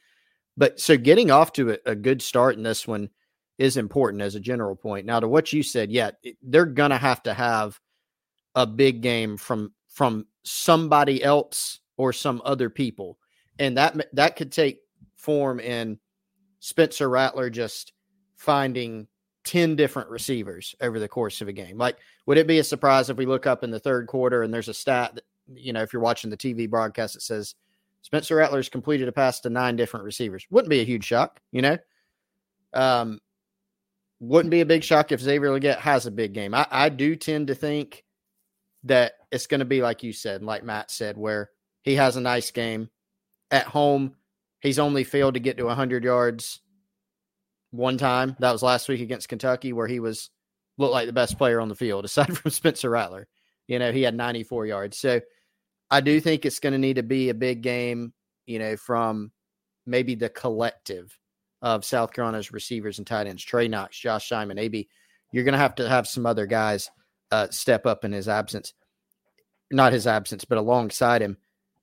[0.57, 3.11] But so getting off to a, a, good start in this one
[3.59, 5.05] is important as a general point.
[5.05, 7.79] Now, to what you said, yeah, they're gonna have to have
[8.55, 13.19] a big game from from somebody else or some other people,
[13.59, 14.79] and that that could take
[15.17, 15.99] form in
[16.63, 17.93] Spencer Rattler just
[18.37, 19.09] finding
[19.45, 21.77] 10 different receivers over the course of a game.
[21.77, 21.97] Like,
[22.27, 24.69] would it be a surprise if we look up in the third quarter and there's
[24.69, 27.57] a stat that, you know, if you're watching the TV broadcast, it says
[28.03, 30.47] Spencer Rattler's completed a pass to nine different receivers?
[30.51, 31.79] Wouldn't be a huge shock, you know?
[32.73, 33.19] Um,
[34.21, 36.55] wouldn't be a big shock if Xavier Legette has a big game.
[36.55, 38.05] I, I do tend to think
[38.85, 41.51] that it's going to be like you said, like Matt said, where
[41.83, 42.89] he has a nice game
[43.51, 44.15] at home.
[44.63, 46.61] He's only failed to get to 100 yards
[47.73, 48.37] one time.
[48.39, 50.31] That was last week against Kentucky, where he was
[50.79, 53.27] looked like the best player on the field, aside from Spencer Rattler.
[53.67, 54.99] You know, he had 94 yards.
[54.99, 55.21] So
[55.91, 58.13] I do think it's going to need to be a big game,
[58.47, 59.33] you know, from
[59.85, 61.19] maybe the collective
[61.61, 64.89] of South Carolina's receivers and tight ends, Trey Knox, Josh Simon, AB.
[65.33, 66.89] You're going to have to have some other guys
[67.33, 68.75] uh, step up in his absence.
[69.71, 71.37] Not his absence, but alongside him.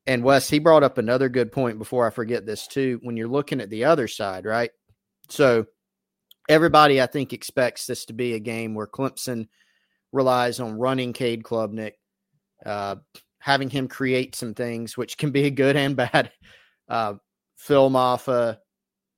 [0.09, 2.99] And Wes, he brought up another good point before I forget this too.
[3.03, 4.71] When you're looking at the other side, right?
[5.29, 5.67] So
[6.49, 9.47] everybody, I think, expects this to be a game where Clemson
[10.11, 11.91] relies on running Cade Klubnik,
[12.65, 12.95] uh,
[13.37, 16.31] having him create some things, which can be good and bad.
[16.89, 17.13] Uh,
[17.57, 18.57] Phil Mafah,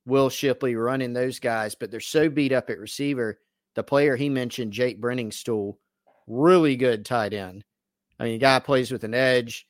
[0.06, 3.39] Will Shipley running those guys, but they're so beat up at receiver.
[3.75, 5.77] The player he mentioned, Jake Briningstool,
[6.27, 7.63] really good tight end.
[8.19, 9.69] I mean, guy plays with an edge.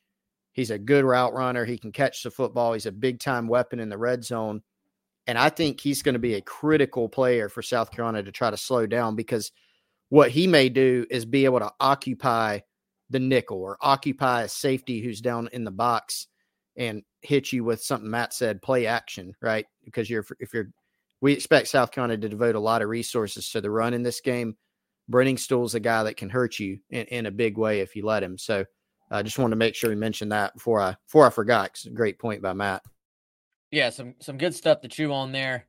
[0.54, 1.66] He's a good route runner.
[1.66, 2.74] He can catch the football.
[2.74, 4.62] He's a big time weapon in the red zone.
[5.28, 8.50] And I think he's going to be a critical player for South Carolina to try
[8.50, 9.52] to slow down because
[10.10, 12.60] what he may do is be able to occupy
[13.10, 16.28] the nickel or occupy a safety who's down in the box
[16.76, 19.66] and hit you with something Matt said, play action, right?
[19.86, 20.70] Because you're if you're
[21.22, 24.22] we expect South Carolina to devote a lot of resources to the run in this
[24.22, 24.58] game.
[25.10, 28.24] Briningstool's a guy that can hurt you in, in a big way if you let
[28.24, 28.38] him.
[28.38, 28.66] So
[29.12, 31.78] I just wanted to make sure we mentioned that before I before I forgot.
[31.94, 32.82] great point by Matt.
[33.70, 35.68] Yeah, some some good stuff to chew on there.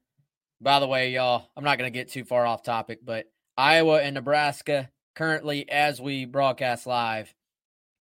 [0.60, 3.26] By the way, y'all, I'm not going to get too far off topic, but
[3.56, 7.34] Iowa and Nebraska currently, as we broadcast live,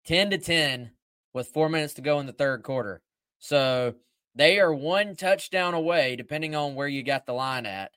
[0.06, 0.91] 10 to 10
[1.34, 3.02] with four minutes to go in the third quarter.
[3.39, 3.96] So
[4.36, 7.91] they are one touchdown away, depending on where you got the line at,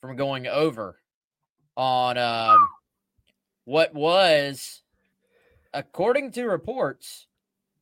[0.00, 1.00] from going over
[1.76, 2.58] on um,
[3.64, 4.82] what was,
[5.74, 7.26] according to reports,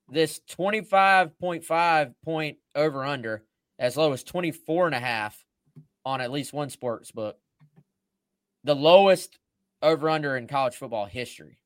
[0.08, 3.44] this 25.5 point over under
[3.78, 5.44] as low as 24 and a half
[6.04, 7.38] on at least one sports book.
[8.64, 9.38] The lowest
[9.82, 11.58] over under in college football history.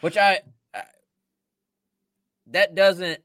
[0.00, 0.40] Which I,
[0.74, 0.82] I
[2.48, 3.20] that doesn't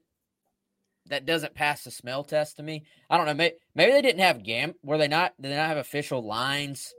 [1.07, 2.85] that doesn't pass the smell test to me.
[3.09, 3.33] I don't know.
[3.33, 4.75] Maybe, maybe they didn't have gam.
[4.81, 5.33] Were they not?
[5.39, 6.93] Did they not have official lines?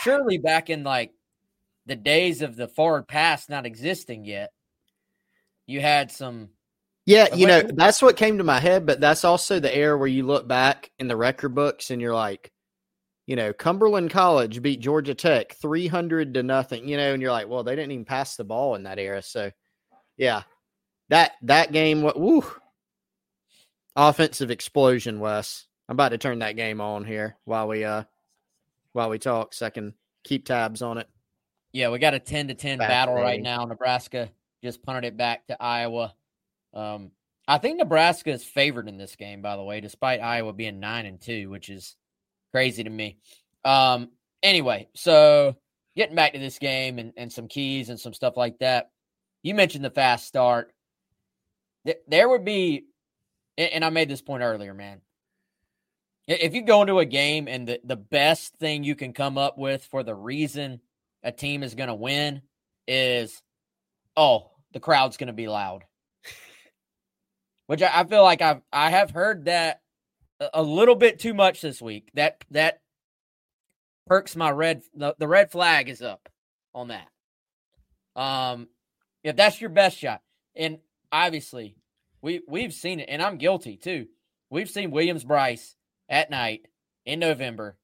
[0.00, 1.12] Surely back in like
[1.86, 4.50] the days of the forward pass not existing yet,
[5.66, 6.50] you had some.
[7.04, 10.06] Yeah, you know that's what came to my head, but that's also the era where
[10.06, 12.52] you look back in the record books and you're like,
[13.26, 17.48] you know, Cumberland College beat Georgia Tech 300 to nothing, you know, and you're like,
[17.48, 19.22] well, they didn't even pass the ball in that era.
[19.22, 19.50] So,
[20.16, 20.42] yeah,
[21.08, 22.44] that that game, what, woo,
[23.96, 25.66] offensive explosion, Wes.
[25.88, 28.04] I'm about to turn that game on here while we uh
[28.92, 31.08] while we talk, so I can keep tabs on it.
[31.72, 33.64] Yeah, we got a 10 to 10 battle right now.
[33.64, 34.30] Nebraska
[34.62, 36.14] just punted it back to Iowa.
[36.74, 37.10] Um,
[37.48, 41.06] I think Nebraska is favored in this game, by the way, despite Iowa being nine
[41.06, 41.96] and two, which is
[42.52, 43.18] crazy to me.
[43.64, 44.10] Um,
[44.42, 45.56] anyway, so
[45.96, 48.90] getting back to this game and, and some keys and some stuff like that.
[49.42, 50.72] You mentioned the fast start.
[52.06, 52.84] There would be
[53.58, 55.00] and I made this point earlier, man.
[56.26, 59.58] If you go into a game and the, the best thing you can come up
[59.58, 60.80] with for the reason
[61.22, 62.42] a team is going to win
[62.86, 63.42] is,
[64.16, 65.84] oh, the crowd's going to be loud.
[67.66, 69.80] Which I, I feel like I've I have heard that
[70.52, 72.10] a little bit too much this week.
[72.14, 72.80] That that
[74.06, 76.28] perks my red the, the red flag is up
[76.74, 77.08] on that.
[78.16, 78.68] Um
[79.22, 80.20] if that's your best shot.
[80.56, 80.78] And
[81.12, 81.76] obviously
[82.22, 84.06] we we've seen it, and I'm guilty too.
[84.50, 85.76] We've seen Williams Brice
[86.08, 86.66] at night
[87.04, 87.76] in November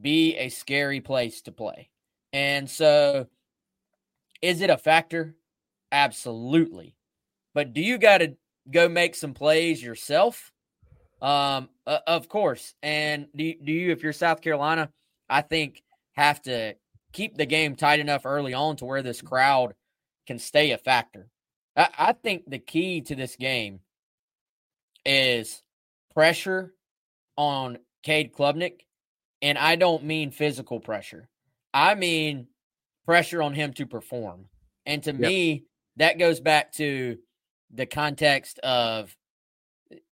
[0.00, 1.90] be a scary place to play.
[2.32, 3.26] And so
[4.42, 5.34] is it a factor?
[5.90, 6.94] Absolutely.
[7.54, 8.36] But do you got to
[8.70, 10.52] go make some plays yourself?
[11.20, 12.74] Um, uh, of course.
[12.82, 14.90] And do you, do you, if you're South Carolina,
[15.28, 16.74] I think have to
[17.12, 19.74] keep the game tight enough early on to where this crowd
[20.26, 21.28] can stay a factor.
[21.76, 23.80] I, I think the key to this game
[25.04, 25.62] is
[26.12, 26.74] pressure
[27.36, 28.80] on Cade Klubnik.
[29.40, 31.28] And I don't mean physical pressure.
[31.72, 32.46] I mean
[33.04, 34.46] pressure on him to perform.
[34.86, 35.20] And to yep.
[35.20, 35.64] me,
[35.96, 37.18] that goes back to
[37.72, 39.16] the context of,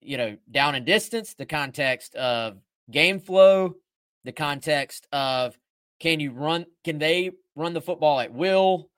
[0.02, 2.58] you know, down and distance, the context of
[2.90, 3.76] game flow,
[4.24, 5.58] the context of
[6.00, 8.90] can you run, can they run the football at will?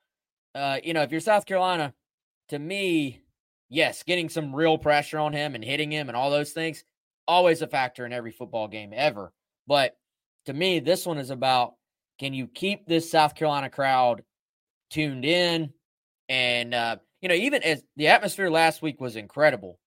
[0.56, 1.94] Uh, you know, if you're South Carolina,
[2.50, 3.22] to me,
[3.70, 6.84] yes, getting some real pressure on him and hitting him and all those things,
[7.28, 9.32] always a factor in every football game ever.
[9.68, 9.98] But
[10.46, 11.76] to me, this one is about
[12.20, 14.24] can you keep this South Carolina crowd
[14.90, 15.74] tuned in?
[16.30, 19.80] And, uh, you know, even as the atmosphere last week was incredible,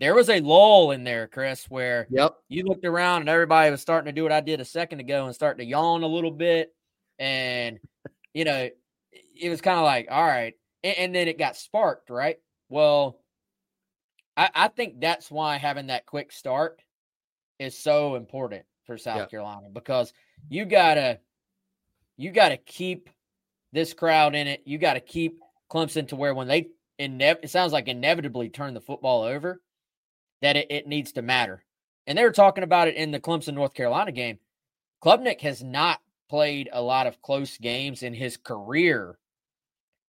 [0.00, 2.34] there was a lull in there, Chris, where yep.
[2.48, 5.26] you looked around and everybody was starting to do what I did a second ago
[5.26, 6.74] and start to yawn a little bit.
[7.18, 7.78] And,
[8.34, 8.68] you know,
[9.40, 12.36] it was kind of like, all right, and, and then it got sparked, right?
[12.68, 13.20] Well,
[14.36, 16.82] I, I, think that's why having that quick start
[17.58, 19.26] is so important for South yeah.
[19.26, 20.12] Carolina because
[20.50, 21.20] you gotta
[22.16, 23.10] you gotta keep
[23.72, 24.62] this crowd in it.
[24.64, 29.22] You gotta keep Clemson to where when they it sounds like inevitably turn the football
[29.22, 29.60] over,
[30.40, 31.62] that it, it needs to matter.
[32.06, 34.38] And they were talking about it in the Clemson North Carolina game.
[35.04, 36.00] Klubnik has not
[36.30, 39.18] played a lot of close games in his career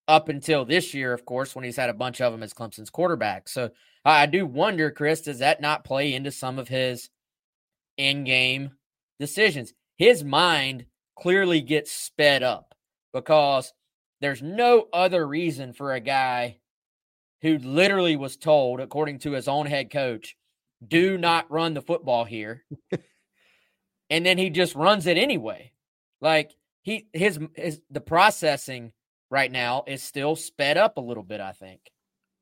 [0.07, 2.89] up until this year, of course, when he's had a bunch of them as Clemson's
[2.89, 3.49] quarterback.
[3.49, 3.71] So
[4.05, 7.09] I do wonder, Chris, does that not play into some of his
[7.97, 8.71] in game
[9.19, 9.73] decisions?
[9.97, 10.85] His mind
[11.17, 12.75] clearly gets sped up
[13.13, 13.73] because
[14.21, 16.57] there's no other reason for a guy
[17.41, 20.35] who literally was told, according to his own head coach,
[20.85, 22.63] do not run the football here.
[24.09, 25.71] and then he just runs it anyway.
[26.21, 28.91] Like he his his the processing
[29.29, 31.81] right now is still sped up a little bit, I think.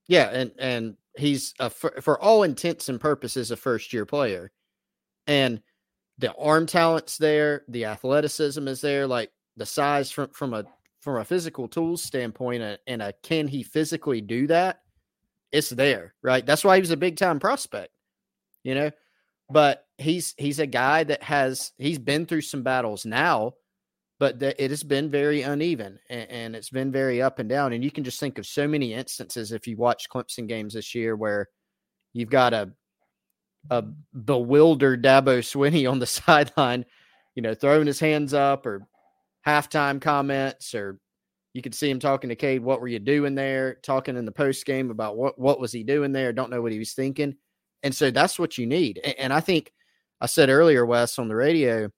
[0.07, 4.51] Yeah, and and he's a, for, for all intents and purposes a first year player.
[5.27, 5.61] And
[6.17, 10.65] the arm talent's there, the athleticism is there, like the size from from a
[11.01, 14.81] from a physical tools standpoint and, and a can he physically do that?
[15.51, 16.45] It's there, right?
[16.45, 17.91] That's why he was a big time prospect.
[18.63, 18.91] You know,
[19.49, 23.53] but he's he's a guy that has he's been through some battles now
[24.19, 27.73] but the, it has been very uneven and, and, it's been very up and down.
[27.73, 30.95] And you can just think of so many instances if you watch Clemson games this
[30.95, 31.49] year where
[32.13, 32.71] you've got a
[33.69, 33.83] a
[34.25, 36.85] bewildered Dabo Swinney on the sideline,
[37.35, 38.87] you know, throwing his hands up or
[39.45, 40.99] halftime comments, or
[41.53, 43.75] you could see him talking to Cade, what were you doing there?
[43.75, 46.33] Talking in the post game about what what was he doing there?
[46.33, 47.35] Don't know what he was thinking.
[47.83, 48.99] And so that's what you need.
[49.03, 49.71] And, and I think
[50.19, 51.89] I said earlier, Wes, on the radio,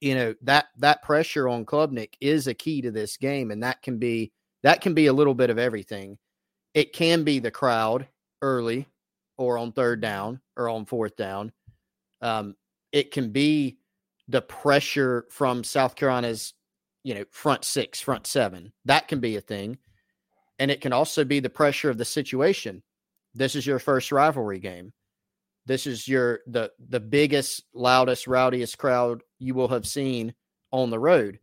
[0.00, 3.82] you know that that pressure on Klubnik is a key to this game, and that
[3.82, 4.32] can be
[4.62, 6.18] that can be a little bit of everything.
[6.74, 8.08] It can be the crowd
[8.42, 8.86] early,
[9.36, 11.52] or on third down, or on fourth down.
[12.20, 12.54] Um,
[12.92, 13.78] it can be
[14.28, 16.54] the pressure from South Carolina's,
[17.02, 18.72] you know, front six, front seven.
[18.84, 19.78] That can be a thing,
[20.58, 22.82] and it can also be the pressure of the situation.
[23.34, 24.92] This is your first rivalry game.
[25.66, 30.34] This is your the the biggest, loudest, rowdiest crowd you will have seen
[30.70, 31.38] on the road,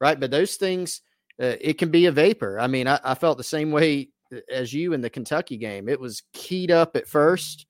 [0.00, 0.18] right?
[0.18, 1.00] But those things,
[1.40, 2.60] uh, it can be a vapor.
[2.60, 4.10] I mean, I, I felt the same way
[4.50, 5.88] as you in the Kentucky game.
[5.88, 7.66] It was keyed up at first.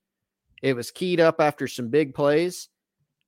[0.62, 2.68] It was keyed up after some big plays,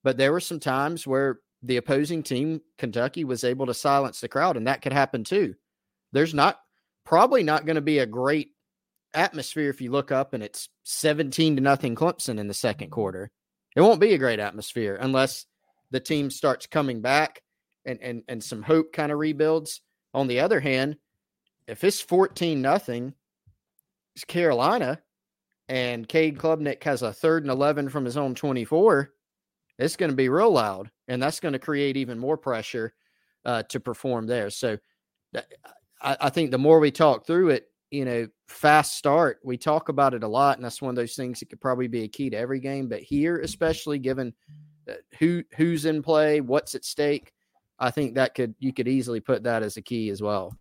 [0.02, 4.28] but there were some times where the opposing team, Kentucky, was able to silence the
[4.28, 5.54] crowd, and that could happen too.
[6.12, 6.60] There's not
[7.04, 8.50] probably not going to be a great
[9.14, 13.30] atmosphere if you look up and it's 17 to nothing Clemson in the second quarter.
[13.76, 15.46] It won't be a great atmosphere unless
[15.90, 17.42] the team starts coming back
[17.84, 19.80] and and and some hope kind of rebuilds.
[20.12, 20.96] On the other hand,
[21.66, 23.14] if it's 14 nothing,
[24.22, 25.00] Carolina
[25.68, 29.12] and Cade Klubnik has a third and 11 from his own 24,
[29.78, 32.94] it's going to be real loud and that's going to create even more pressure
[33.44, 34.50] uh, to perform there.
[34.50, 34.78] So
[36.00, 39.38] I, I think the more we talk through it, you know, fast start.
[39.44, 41.86] We talk about it a lot, and that's one of those things that could probably
[41.86, 42.88] be a key to every game.
[42.88, 44.34] But here, especially given
[45.18, 47.32] who who's in play, what's at stake,
[47.78, 50.56] I think that could you could easily put that as a key as well.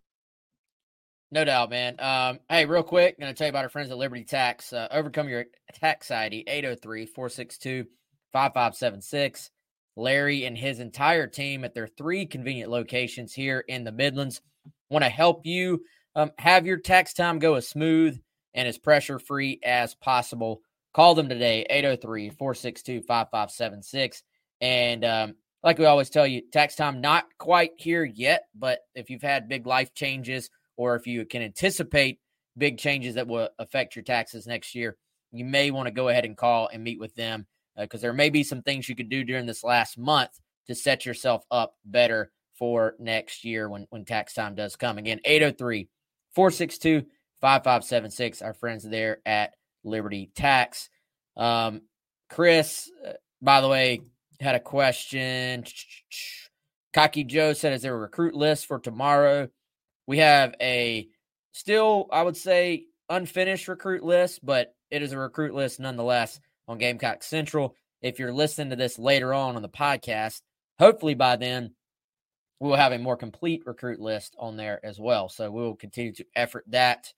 [1.34, 1.96] No doubt, man.
[1.98, 4.72] Um, hey, real quick, going to tell you about our friends at Liberty Tax.
[4.72, 7.88] Uh, overcome your tax anxiety, 803 462
[8.32, 9.50] 5576.
[9.96, 14.42] Larry and his entire team at their three convenient locations here in the Midlands
[14.92, 15.82] want to help you
[16.16, 18.16] um, have your tax time go as smooth
[18.54, 20.62] and as pressure free as possible.
[20.94, 24.22] Call them today, 803 462 5576.
[24.62, 29.10] And um, like we always tell you, tax time not quite here yet, but if
[29.10, 32.20] you've had big life changes or if you can anticipate
[32.58, 34.98] big changes that will affect your taxes next year,
[35.32, 38.14] you may want to go ahead and call and meet with them because uh, there
[38.14, 40.32] may be some things you could do during this last month
[40.68, 44.98] to set yourself up better for next year when, when tax time does come.
[44.98, 45.90] Again, 803
[46.36, 47.06] 462
[47.42, 48.42] 5576.
[48.42, 50.90] Our friends there at Liberty Tax.
[51.36, 51.82] Um,
[52.30, 54.02] Chris, uh, by the way,
[54.40, 55.66] had a question.
[56.94, 59.50] Cocky Joe said, Is there a recruit list for tomorrow?
[60.08, 61.08] We have a
[61.54, 66.78] still, I would say, unfinished recruit list, but it is a recruit list nonetheless on
[66.78, 67.76] Gamecock Central.
[68.02, 70.42] If you're listening to this later on on the podcast,
[70.78, 71.74] hopefully by then
[72.60, 75.30] we will have a more complete recruit list on there as well.
[75.30, 77.12] So we will continue to effort that.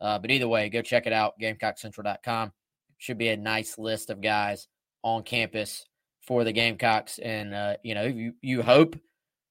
[0.00, 2.52] Uh, but either way, go check it out, GamecockCentral.com.
[2.98, 4.68] Should be a nice list of guys
[5.02, 5.86] on campus
[6.22, 7.18] for the Gamecocks.
[7.18, 8.96] And, uh, you know, you, you hope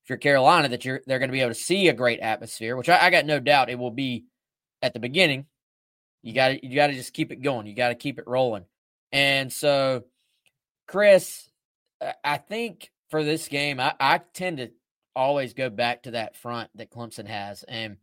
[0.07, 2.77] if you're Carolina that you're they're going to be able to see a great atmosphere,
[2.77, 4.23] which I, I got no doubt it will be
[4.81, 5.47] at the beginning.
[6.23, 7.67] You got you got to just keep it going.
[7.67, 8.63] You got to keep it rolling.
[9.11, 10.05] And so,
[10.87, 11.49] Chris,
[12.23, 14.71] I think for this game, I, I tend to
[15.13, 17.63] always go back to that front that Clemson has.
[17.63, 17.97] And,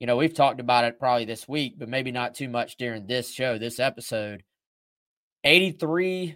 [0.00, 3.06] you know, we've talked about it probably this week, but maybe not too much during
[3.06, 4.42] this show, this episode.
[5.44, 6.34] 83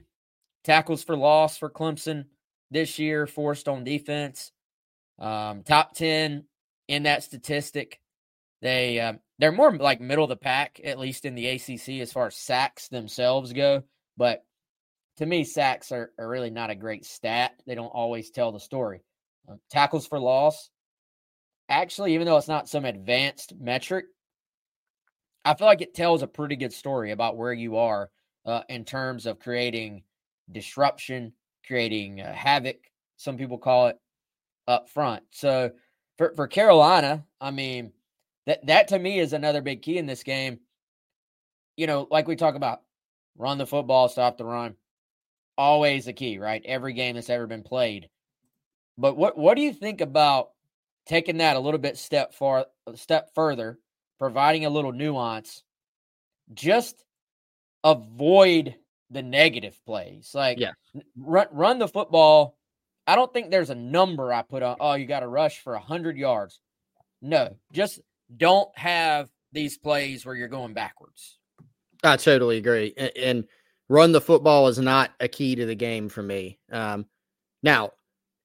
[0.63, 2.27] tackles for loss for Clemson
[2.71, 4.53] this year, forced on defense.
[5.21, 6.45] Um, top 10
[6.89, 8.01] in that statistic.
[8.63, 12.13] They uh, they're more like middle of the pack, at least in the ACC, as
[12.13, 13.83] far as sacks themselves go.
[14.17, 14.45] But
[15.17, 17.53] to me, sacks are, are really not a great stat.
[17.67, 19.03] They don't always tell the story.
[19.49, 20.71] Uh, tackles for loss,
[21.69, 24.07] actually, even though it's not some advanced metric,
[25.45, 28.11] I feel like it tells a pretty good story about where you are
[28.45, 30.03] uh, in terms of creating
[30.53, 31.33] disruption,
[31.67, 32.77] creating uh, havoc.
[33.17, 33.99] Some people call it
[34.71, 35.25] up front.
[35.31, 35.73] So
[36.17, 37.93] for for Carolina, I mean
[38.47, 40.61] that that to me is another big key in this game.
[41.77, 42.83] You know, like we talk about,
[43.37, 44.77] run the football, stop the run.
[45.59, 46.63] Always a key, right?
[46.65, 48.09] Every game that's ever been played.
[48.97, 50.51] But what what do you think about
[51.07, 53.79] taking that a little bit step far step further,
[54.19, 55.63] providing a little nuance,
[56.55, 57.05] just
[57.83, 58.75] avoid
[59.11, 60.31] the negative plays.
[60.35, 60.73] Like yeah.
[61.17, 62.57] run run the football.
[63.07, 65.73] I don't think there's a number I put on, oh, you got to rush for
[65.73, 66.61] 100 yards.
[67.23, 68.01] No, just
[68.37, 71.39] don't have these plays where you're going backwards.
[72.03, 72.95] I totally agree.
[72.97, 73.45] And, and
[73.89, 76.59] run the football is not a key to the game for me.
[76.71, 77.07] Um,
[77.63, 77.91] now,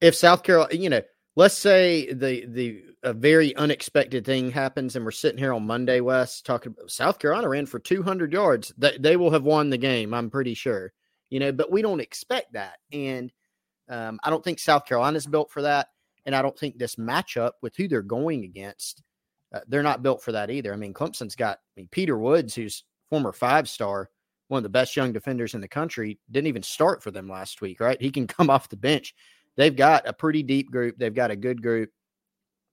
[0.01, 1.01] if South Carolina, you know,
[1.36, 6.01] let's say the the a very unexpected thing happens and we're sitting here on Monday,
[6.01, 8.74] Wes, talking South Carolina ran for 200 yards.
[8.78, 10.91] They, they will have won the game, I'm pretty sure.
[11.30, 12.78] You know, but we don't expect that.
[12.91, 13.32] And
[13.89, 15.88] um, I don't think South Carolina's built for that.
[16.25, 19.03] And I don't think this matchup with who they're going against,
[19.53, 20.73] uh, they're not built for that either.
[20.73, 24.09] I mean, Clemson's got I mean, Peter Woods, who's former five star,
[24.47, 27.61] one of the best young defenders in the country, didn't even start for them last
[27.61, 28.01] week, right?
[28.01, 29.13] He can come off the bench.
[29.55, 30.97] They've got a pretty deep group.
[30.97, 31.91] They've got a good group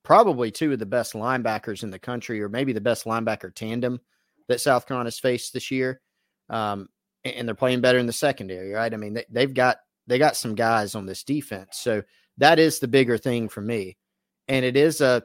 [0.02, 4.00] probably two of the best linebackers in the country, or maybe the best linebacker tandem
[4.48, 6.00] that South Carolina's faced this year.
[6.48, 6.88] Um,
[7.24, 8.92] and they're playing better in the secondary, right?
[8.92, 12.02] I mean, they, they've got they got some guys on this defense, so
[12.38, 13.96] that is the bigger thing for me.
[14.48, 15.22] And it is a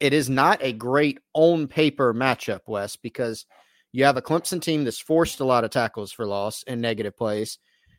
[0.00, 3.46] it is not a great on paper matchup, Wes, because
[3.92, 7.16] you have a Clemson team that's forced a lot of tackles for loss and negative
[7.16, 7.58] plays.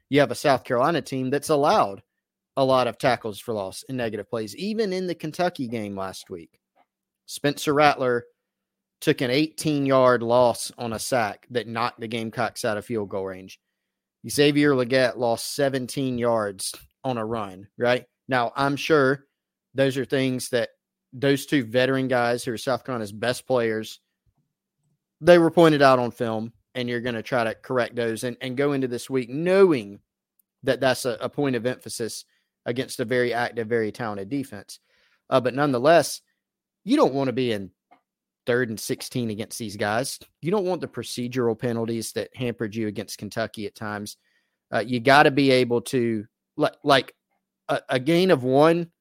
[0.09, 2.03] You have a South Carolina team that's allowed
[2.57, 6.29] a lot of tackles for loss and negative plays, even in the Kentucky game last
[6.29, 6.59] week.
[7.25, 8.25] Spencer Rattler
[9.01, 13.09] took an 18 yard loss on a sack that knocked the Gamecocks out of field
[13.09, 13.59] goal range.
[14.27, 16.73] Xavier Legette lost 17 yards
[17.03, 18.05] on a run, right?
[18.27, 19.25] Now, I'm sure
[19.73, 20.69] those are things that
[21.13, 23.99] those two veteran guys who are South Carolina's best players,
[25.21, 28.35] they were pointed out on film, and you're going to try to correct those and,
[28.41, 29.99] and go into this week knowing
[30.63, 32.25] that that's a, a point of emphasis
[32.65, 34.79] against a very active, very talented defense.
[35.29, 36.21] Uh, but nonetheless,
[36.83, 37.71] you don't want to be in
[38.45, 40.19] third and 16 against these guys.
[40.41, 44.17] You don't want the procedural penalties that hampered you against Kentucky at times.
[44.73, 46.25] Uh, you got to be able to,
[46.57, 47.13] like, like
[47.69, 48.91] a, a gain of one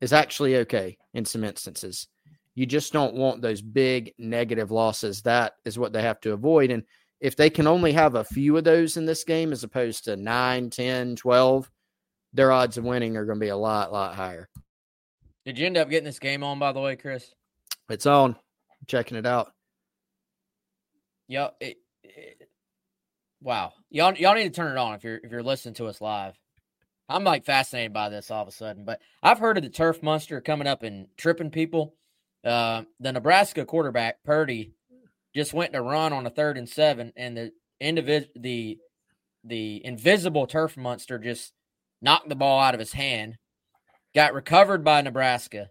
[0.00, 2.08] is actually okay in some instances.
[2.54, 5.22] You just don't want those big negative losses.
[5.22, 6.70] That is what they have to avoid.
[6.70, 6.84] And
[7.20, 10.16] if they can only have a few of those in this game as opposed to
[10.16, 11.70] 9, 10, 12,
[12.32, 14.48] their odds of winning are going to be a lot, lot higher.
[15.44, 17.34] Did you end up getting this game on, by the way, Chris?
[17.88, 18.36] It's on.
[18.86, 19.52] Checking it out.
[21.28, 21.50] Yeah.
[21.60, 22.48] It, it,
[23.40, 23.72] wow.
[23.90, 26.34] Y'all, y'all need to turn it on if you're if you're listening to us live.
[27.08, 28.84] I'm like fascinated by this all of a sudden.
[28.84, 31.94] But I've heard of the turf monster coming up and tripping people.
[32.44, 34.72] Uh, the Nebraska quarterback Purdy
[35.34, 38.78] just went to run on a third and seven, and the individ the
[39.44, 41.52] the invisible turf monster just
[42.02, 43.36] knocked the ball out of his hand,
[44.14, 45.70] got recovered by Nebraska.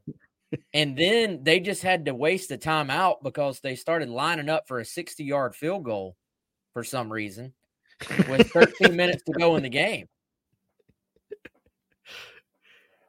[0.73, 4.67] And then they just had to waste the time out because they started lining up
[4.67, 6.15] for a 60 yard field goal
[6.73, 7.53] for some reason
[8.27, 10.07] with 13 minutes to go in the game.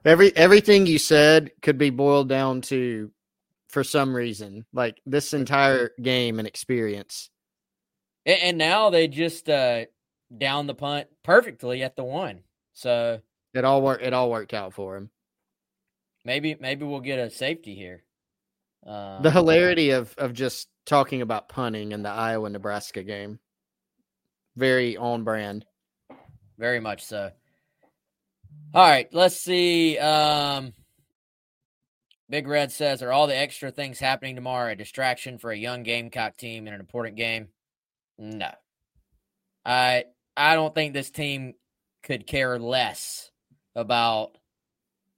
[0.05, 3.11] Every everything you said could be boiled down to
[3.69, 7.29] for some reason, like this entire game and experience.
[8.25, 9.87] And, and now they just uh
[10.37, 12.43] down the punt perfectly at the one.
[12.73, 13.21] So
[13.53, 14.05] it all worked.
[14.05, 15.11] It all worked out for him.
[16.27, 18.03] Maybe maybe we'll get a safety here.
[18.85, 23.39] Um, the hilarity of of just talking about punting in the Iowa Nebraska game,
[24.57, 25.65] very on brand.
[26.59, 27.31] Very much so.
[28.75, 29.99] All right, let's see.
[29.99, 30.73] Um,
[32.29, 35.85] Big Red says, "Are all the extra things happening tomorrow a distraction for a young
[35.85, 37.51] Gamecock team in an important game?"
[38.19, 38.51] No,
[39.65, 40.07] I
[40.37, 41.55] I don't think this team
[42.03, 43.31] could care less
[43.77, 44.37] about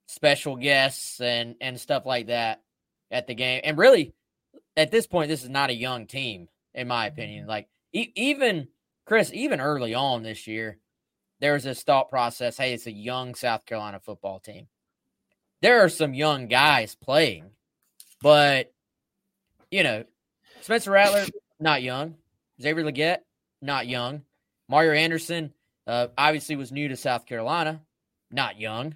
[0.08, 2.62] special guests and and stuff like that
[3.10, 3.60] at the game.
[3.62, 4.14] And really,
[4.76, 7.46] at this point, this is not a young team, in my opinion.
[7.46, 8.68] Like e- even
[9.06, 10.78] Chris, even early on this year,
[11.40, 14.66] there was this thought process hey, it's a young South Carolina football team.
[15.60, 17.50] There are some young guys playing,
[18.22, 18.72] but,
[19.70, 20.04] you know,
[20.60, 21.26] Spencer Rattler,
[21.58, 22.14] not young.
[22.62, 23.18] Xavier Legette,
[23.60, 24.22] not young.
[24.68, 25.52] Mario Anderson,
[25.86, 27.80] uh, obviously was new to South Carolina,
[28.30, 28.94] not young.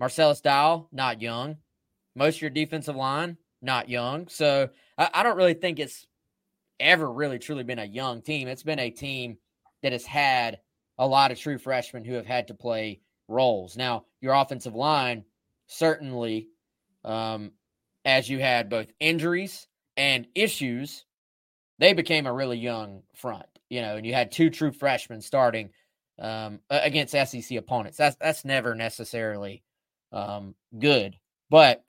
[0.00, 1.58] Marcellas Dial, not young.
[2.16, 4.26] Most of your defensive line, not young.
[4.28, 6.06] So I, I don't really think it's
[6.80, 8.48] ever really truly been a young team.
[8.48, 9.36] It's been a team
[9.82, 10.58] that has had
[10.98, 13.76] a lot of true freshmen who have had to play roles.
[13.76, 15.24] Now, your offensive line
[15.66, 16.48] certainly,
[17.04, 17.52] um,
[18.04, 21.04] as you had both injuries and issues,
[21.78, 23.46] they became a really young front.
[23.68, 25.70] You know, and you had two true freshmen starting
[26.18, 27.98] um, against SEC opponents.
[27.98, 29.62] That's that's never necessarily
[30.12, 31.16] um, good,
[31.50, 31.84] but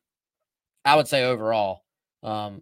[0.86, 1.84] I would say overall,
[2.24, 2.62] um,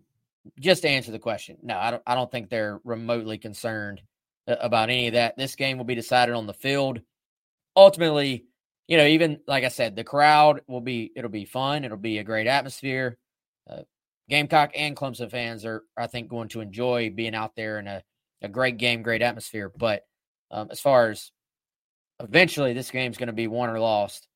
[0.59, 2.03] just to answer the question, no, I don't.
[2.07, 4.01] I don't think they're remotely concerned
[4.47, 5.37] about any of that.
[5.37, 7.01] This game will be decided on the field.
[7.75, 8.45] Ultimately,
[8.87, 11.11] you know, even like I said, the crowd will be.
[11.15, 11.83] It'll be fun.
[11.83, 13.17] It'll be a great atmosphere.
[13.69, 13.83] Uh,
[14.29, 18.03] Gamecock and Clemson fans are, I think, going to enjoy being out there in a,
[18.41, 19.71] a great game, great atmosphere.
[19.75, 20.05] But
[20.51, 21.31] um, as far as
[22.19, 24.28] eventually, this game's going to be won or lost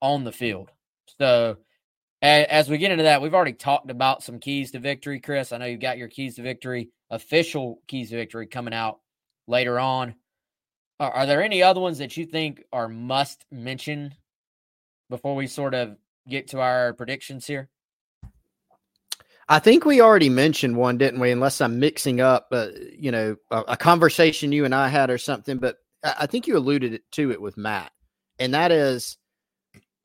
[0.00, 0.70] on the field.
[1.18, 1.58] So
[2.20, 5.52] as we get into that, we've already talked about some keys to victory, Chris.
[5.52, 9.00] I know you've got your keys to victory, official keys to victory coming out
[9.46, 10.14] later on.
[11.00, 14.14] Are, are there any other ones that you think are must mention
[15.10, 15.96] before we sort of
[16.28, 17.68] get to our predictions here?
[19.48, 21.30] I think we already mentioned one, didn't we?
[21.30, 22.68] Unless I'm mixing up, uh,
[22.98, 25.56] you know, a, a, conversation you and I had or something.
[25.56, 27.90] But I, I think you alluded to it with Matt,
[28.38, 29.16] and that is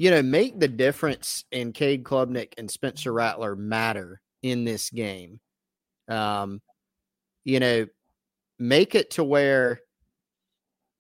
[0.04, 5.39] you know, make the difference in Cade Klubnik and Spencer Rattler matter in this game.
[6.10, 6.62] Um,
[7.45, 7.86] you know,
[8.60, 9.80] make it to where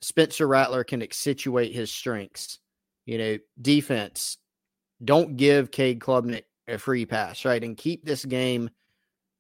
[0.01, 2.59] Spencer Rattler can accentuate his strengths.
[3.05, 4.37] You know, defense.
[5.03, 7.61] Don't give Cade Klubnik a free pass, right?
[7.61, 8.69] And keep this game,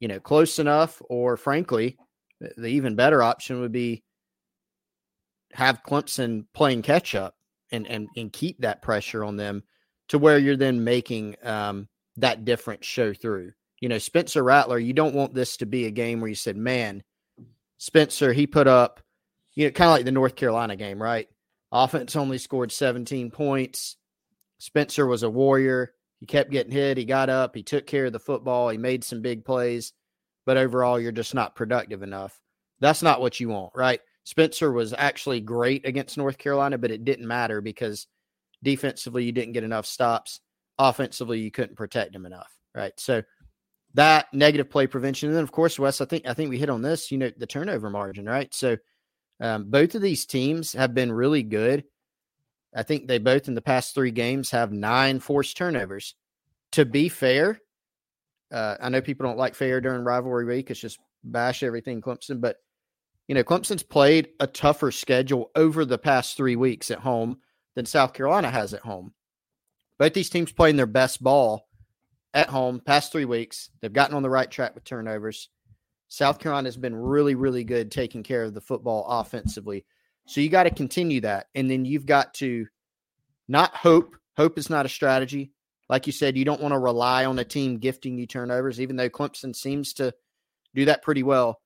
[0.01, 1.97] you know, close enough, or frankly,
[2.41, 4.03] the even better option would be
[5.53, 7.35] have Clemson playing catch up
[7.73, 9.63] and and and keep that pressure on them
[10.09, 13.51] to where you're then making um, that difference show through.
[13.81, 16.55] You know, Spencer Rattler, you don't want this to be a game where you said,
[16.55, 17.03] "Man,
[17.79, 19.01] Spencer, he put up,"
[19.55, 21.27] you know, kind of like the North Carolina game, right?
[21.71, 23.97] Offense only scored 17 points.
[24.59, 25.93] Spencer was a warrior.
[26.19, 26.97] He kept getting hit.
[26.97, 27.55] He got up.
[27.55, 28.69] He took care of the football.
[28.69, 29.91] He made some big plays,
[30.45, 32.39] but overall, you're just not productive enough.
[32.79, 33.99] That's not what you want, right?
[34.23, 38.07] Spencer was actually great against North Carolina, but it didn't matter because
[38.63, 40.39] defensively you didn't get enough stops.
[40.79, 42.51] Offensively, you couldn't protect him enough.
[42.73, 42.93] Right.
[42.97, 43.23] So
[43.93, 45.29] that negative play prevention.
[45.29, 47.31] And then of course, Wes, I think I think we hit on this, you know,
[47.37, 48.53] the turnover margin, right?
[48.53, 48.77] So
[49.39, 51.83] um, both of these teams have been really good.
[52.75, 56.15] I think they both in the past three games have nine forced turnovers.
[56.71, 57.59] To be fair,
[58.51, 60.71] uh, I know people don't like fair during rivalry week.
[60.71, 62.57] It's just bash everything Clemson, but
[63.27, 67.37] you know, Clemson's played a tougher schedule over the past three weeks at home
[67.75, 69.13] than South Carolina has at home.
[69.97, 71.67] Both these teams playing their best ball
[72.33, 73.69] at home past three weeks.
[73.81, 75.49] They've gotten on the right track with turnovers.
[76.09, 79.85] South Carolina has been really, really good taking care of the football offensively.
[80.27, 81.47] So you got to continue that.
[81.55, 82.67] And then you've got to
[83.47, 84.15] not hope.
[84.35, 85.51] Hope is not a strategy.
[85.89, 88.95] Like you said, you don't want to rely on a team gifting you turnovers, even
[88.95, 90.13] though Clemson seems to
[90.75, 91.59] do that pretty well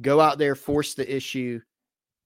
[0.00, 1.60] go out there, force the issue,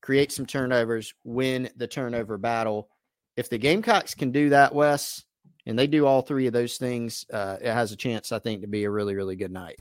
[0.03, 2.89] create some turnovers, win the turnover battle.
[3.37, 5.25] If the Gamecocks can do that, Wes,
[5.67, 8.63] and they do all three of those things, uh, it has a chance, I think,
[8.63, 9.81] to be a really, really good night.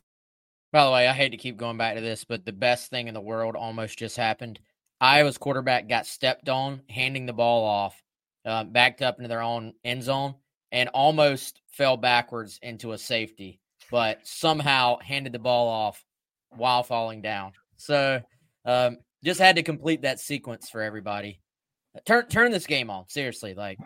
[0.73, 3.07] By the way, I hate to keep going back to this, but the best thing
[3.07, 4.59] in the world almost just happened.
[4.99, 8.03] Iowa's quarterback got stepped on, handing the ball off,
[8.45, 10.35] uh, backed up into their own end zone,
[10.71, 16.03] and almost fell backwards into a safety, but somehow handed the ball off
[16.49, 17.53] while falling down.
[17.77, 18.21] So
[18.65, 21.39] um, just had to complete that sequence for everybody.
[22.05, 23.53] Turn turn this game on seriously.
[23.53, 23.79] Like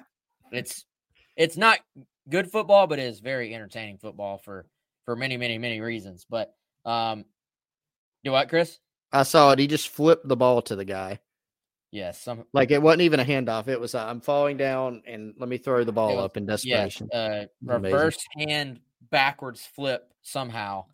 [0.52, 0.86] it's
[1.38, 1.80] it's not
[2.30, 4.66] good football, but it is very entertaining football for
[5.06, 6.26] for many many many reasons.
[6.30, 6.54] But
[6.86, 7.26] um,
[8.24, 8.80] do what, Chris?
[9.14, 9.60] I saw it.
[9.60, 11.20] He just flipped the ball to the guy.
[11.92, 13.68] Yes, some, like it wasn't even a handoff.
[13.68, 16.46] It was uh, I'm falling down and let me throw the ball was, up in
[16.46, 17.10] desperation.
[17.14, 18.80] uh, reverse hand
[19.10, 20.86] backwards flip somehow.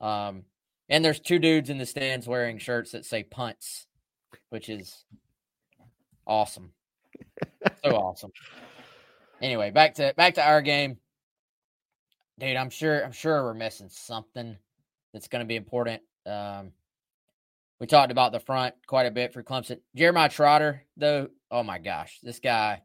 [0.00, 0.44] Um,
[0.92, 3.86] and there's two dudes in the stands wearing shirts that say punts,
[4.50, 5.06] which is
[6.26, 6.72] awesome.
[7.82, 8.30] so awesome.
[9.40, 10.98] Anyway, back to back to our game.
[12.38, 14.58] Dude, I'm sure I'm sure we're missing something
[15.14, 16.02] that's going to be important.
[16.26, 16.72] Um,
[17.80, 19.80] We talked about the front quite a bit for Clemson.
[19.96, 22.82] Jeremiah Trotter, though, oh my gosh, this guy,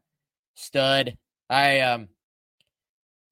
[0.54, 1.18] stud.
[1.50, 2.08] I um,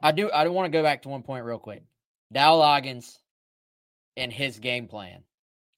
[0.02, 1.82] I do I do want to go back to one point real quick.
[2.30, 3.16] Dow Loggains
[4.16, 5.22] and his game plan.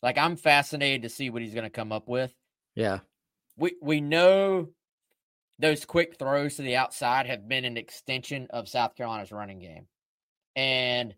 [0.03, 2.32] Like I'm fascinated to see what he's going to come up with.
[2.74, 3.01] Yeah,
[3.57, 4.68] we we know
[5.59, 9.86] those quick throws to the outside have been an extension of South Carolina's running game,
[10.55, 11.14] and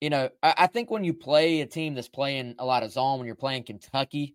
[0.00, 2.90] you know, I, I, think when you play a team that's playing a lot of
[2.90, 4.34] zone, when you're playing Kentucky,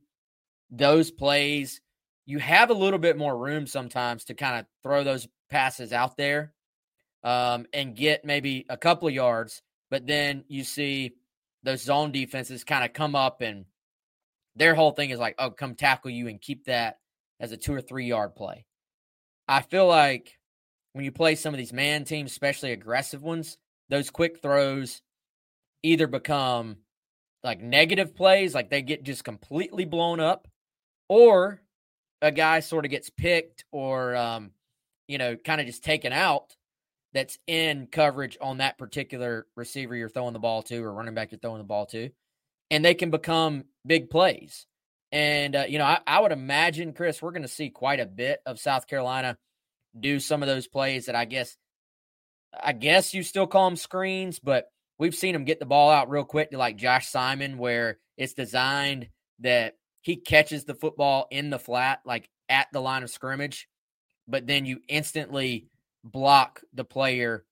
[0.69, 1.81] those plays,
[2.25, 6.17] you have a little bit more room sometimes to kind of throw those passes out
[6.17, 6.53] there
[7.23, 9.61] um, and get maybe a couple of yards.
[9.89, 11.13] But then you see
[11.65, 13.65] those zone defenses kind of come up and
[14.55, 16.99] their whole thing is like, oh, come tackle you and keep that
[17.39, 18.65] as a two or three yard play.
[19.47, 20.37] I feel like
[20.93, 23.57] when you play some of these man teams, especially aggressive ones,
[23.89, 25.01] those quick throws
[25.83, 26.77] either become
[27.43, 30.47] like negative plays, like they get just completely blown up,
[31.09, 31.61] or
[32.21, 34.51] a guy sort of gets picked or, um,
[35.07, 36.55] you know, kind of just taken out
[37.15, 41.31] that's in coverage on that particular receiver you're throwing the ball to or running back
[41.31, 42.09] you're throwing the ball to.
[42.69, 44.67] And they can become big plays.
[45.13, 48.05] And, uh, you know, I, I would imagine, Chris, we're going to see quite a
[48.05, 49.37] bit of South Carolina
[49.97, 51.55] do some of those plays that I guess,
[52.61, 54.67] I guess you still call them screens, but
[54.99, 58.33] we've seen them get the ball out real quick to like Josh Simon, where it's
[58.33, 59.07] designed
[59.39, 63.69] that he catches the football in the flat, like at the line of scrimmage,
[64.27, 65.69] but then you instantly
[66.05, 67.43] block the player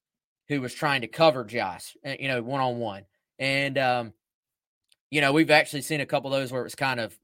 [0.47, 3.03] who was trying to cover Josh, eh, you know, one on one.
[3.39, 4.13] And, um,
[5.09, 7.17] you know, we've actually seen a couple of those where it was kind of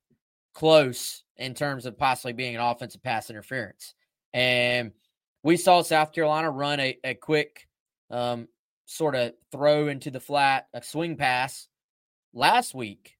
[0.53, 3.93] close in terms of possibly being an offensive pass interference.
[4.33, 4.91] And
[5.43, 7.67] we saw South Carolina run a, a quick
[8.09, 8.47] um,
[8.85, 11.67] sort of throw into the flat, a swing pass
[12.33, 13.15] last week.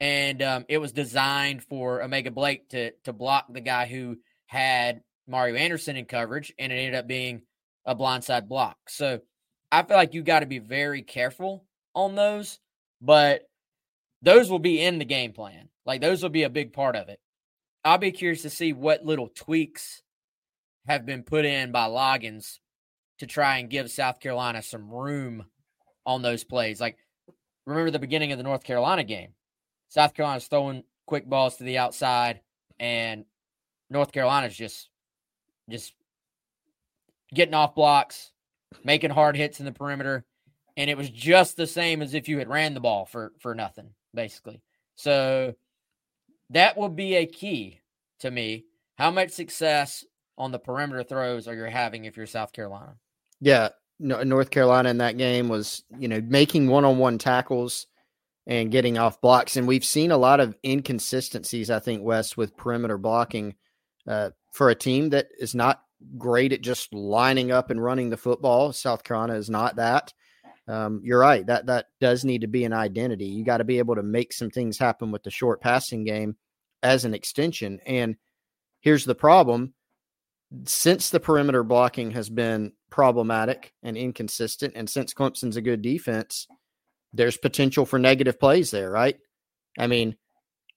[0.00, 5.02] And um, it was designed for O'Mega Blake to to block the guy who had
[5.26, 7.42] Mario Anderson in coverage, and it ended up being
[7.88, 8.76] a blindside block.
[8.88, 9.20] So
[9.72, 11.64] I feel like you got to be very careful
[11.94, 12.60] on those,
[13.00, 13.48] but
[14.22, 15.70] those will be in the game plan.
[15.86, 17.18] Like those will be a big part of it.
[17.84, 20.02] I'll be curious to see what little tweaks
[20.86, 22.58] have been put in by Loggains
[23.20, 25.46] to try and give South Carolina some room
[26.04, 26.80] on those plays.
[26.80, 26.98] Like,
[27.66, 29.30] remember the beginning of the North Carolina game?
[29.88, 32.40] South Carolina's throwing quick balls to the outside,
[32.78, 33.24] and
[33.88, 34.90] North Carolina's just
[35.70, 35.94] just
[37.34, 38.32] getting off blocks,
[38.84, 40.24] making hard hits in the perimeter,
[40.76, 43.54] and it was just the same as if you had ran the ball for for
[43.54, 44.62] nothing, basically.
[44.96, 45.54] So
[46.50, 47.80] that will be a key
[48.20, 48.64] to me.
[48.96, 50.04] How much success
[50.36, 52.96] on the perimeter throws are you having if you're South Carolina?
[53.40, 53.68] Yeah,
[53.98, 57.86] North Carolina in that game was, you know, making one-on-one tackles
[58.46, 61.70] and getting off blocks, and we've seen a lot of inconsistencies.
[61.70, 63.54] I think Wes with perimeter blocking
[64.06, 65.82] uh, for a team that is not
[66.16, 68.72] great at just lining up and running the football.
[68.72, 70.12] South Carolina is not that.
[70.66, 71.46] Um, you're right.
[71.46, 73.26] That that does need to be an identity.
[73.26, 76.36] You got to be able to make some things happen with the short passing game
[76.82, 77.80] as an extension.
[77.86, 78.16] And
[78.80, 79.72] here's the problem:
[80.64, 86.46] since the perimeter blocking has been problematic and inconsistent, and since Clemson's a good defense,
[87.14, 89.16] there's potential for negative plays there, right?
[89.78, 90.16] I mean,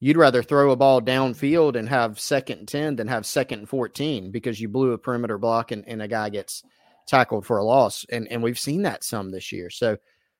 [0.01, 3.69] you'd rather throw a ball downfield and have second and 10 than have second and
[3.69, 6.63] 14 because you blew a perimeter block and, and a guy gets
[7.07, 8.05] tackled for a loss.
[8.09, 9.69] And, and we've seen that some this year.
[9.69, 9.97] So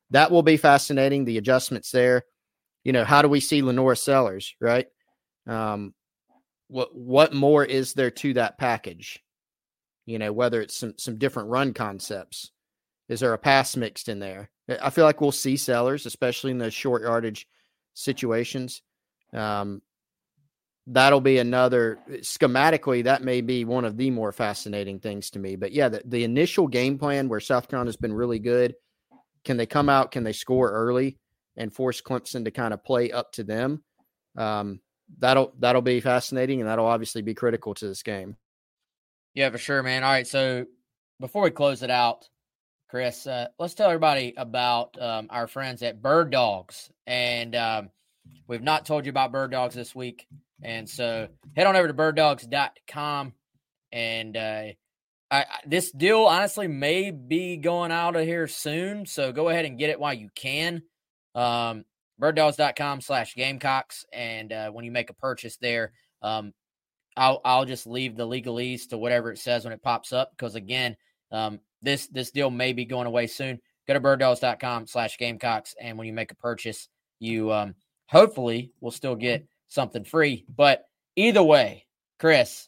[0.09, 1.24] that will be fascinating.
[1.24, 2.24] The adjustments there.
[2.84, 4.88] You know, how do we see LaNorris Sellers, right?
[5.47, 5.93] Um,
[6.68, 9.20] what what more is there to that package?
[10.07, 12.51] You know, whether it's some some different run concepts.
[13.09, 14.49] Is there a pass mixed in there?
[14.82, 17.45] I feel like we'll see Sellers, especially in the short yardage
[17.93, 18.82] situations.
[19.34, 19.82] Um,
[20.88, 25.55] that'll be another schematically that may be one of the more fascinating things to me
[25.55, 28.73] but yeah the, the initial game plan where south carolina's been really good
[29.45, 31.19] can they come out can they score early
[31.55, 33.84] and force clemson to kind of play up to them
[34.38, 34.79] um,
[35.19, 38.38] that'll that'll be fascinating, and that'll obviously be critical to this game.
[39.34, 40.03] Yeah, for sure, man.
[40.03, 40.65] All right, so
[41.19, 42.27] before we close it out,
[42.89, 47.89] Chris, uh, let's tell everybody about um, our friends at Bird Dogs, and um,
[48.47, 50.27] we've not told you about Bird Dogs this week,
[50.61, 53.34] and so head on over to birddogs.com
[53.91, 54.63] and uh,
[55.29, 59.05] I, this deal honestly may be going out of here soon.
[59.05, 60.84] So go ahead and get it while you can.
[61.36, 61.86] Um,
[62.21, 64.05] birddogs.com slash gamecocks.
[64.11, 66.53] And uh, when you make a purchase there, um,
[67.17, 70.32] I'll, I'll just leave the legalese to whatever it says when it pops up.
[70.32, 70.95] Because again,
[71.32, 73.59] um, this, this deal may be going away soon.
[73.88, 75.75] Go to birddogs.com slash gamecocks.
[75.82, 77.75] And when you make a purchase, you um,
[78.12, 80.45] hopefully we'll still get something free.
[80.53, 80.86] But
[81.16, 81.88] either way,
[82.20, 82.68] Chris,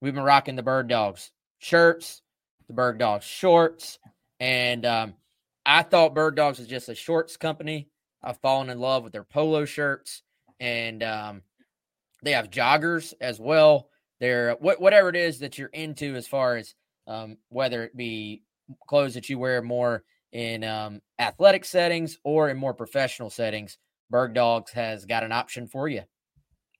[0.00, 2.22] we've been rocking the Bird Dogs shirts,
[2.66, 3.98] the Bird Dogs shorts,
[4.40, 5.14] and um,
[5.66, 7.88] I thought Bird Dogs was just a shorts company.
[8.22, 10.22] I've fallen in love with their polo shirts,
[10.58, 11.42] and um,
[12.22, 13.90] they have joggers as well.
[14.20, 16.74] They're what, whatever it is that you're into as far as
[17.06, 18.42] um, whether it be
[18.88, 23.78] clothes that you wear more in um, athletic settings or in more professional settings.
[24.10, 26.02] Bird Dogs has got an option for you.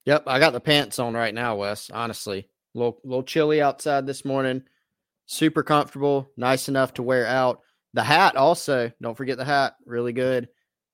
[0.07, 1.91] Yep, I got the pants on right now, Wes.
[1.91, 4.63] Honestly, a little, little chilly outside this morning.
[5.27, 7.61] Super comfortable, nice enough to wear out.
[7.95, 10.49] The hat also, don't forget the hat, really good.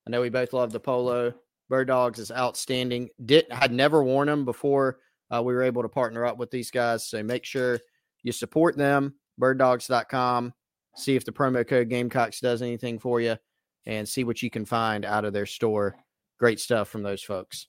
[0.07, 1.35] I know we both love the polo.
[1.69, 3.09] Bird Dogs is outstanding.
[3.25, 4.99] Did had never worn them before
[5.35, 7.07] uh, we were able to partner up with these guys.
[7.07, 7.81] So make sure
[8.23, 9.15] you support them.
[9.41, 10.55] Birddogs.com.
[10.97, 13.37] See if the promo code Gamecocks does anything for you,
[13.87, 15.97] and see what you can find out of their store.
[16.39, 17.67] Great stuff from those folks.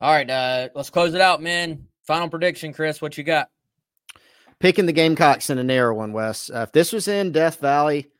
[0.00, 1.86] All right, uh, let's close it out, man.
[2.06, 3.02] Final prediction, Chris.
[3.02, 3.48] What you got?
[4.60, 6.50] Picking the Gamecocks in a narrow one, Wes.
[6.50, 8.10] Uh, if this was in Death Valley,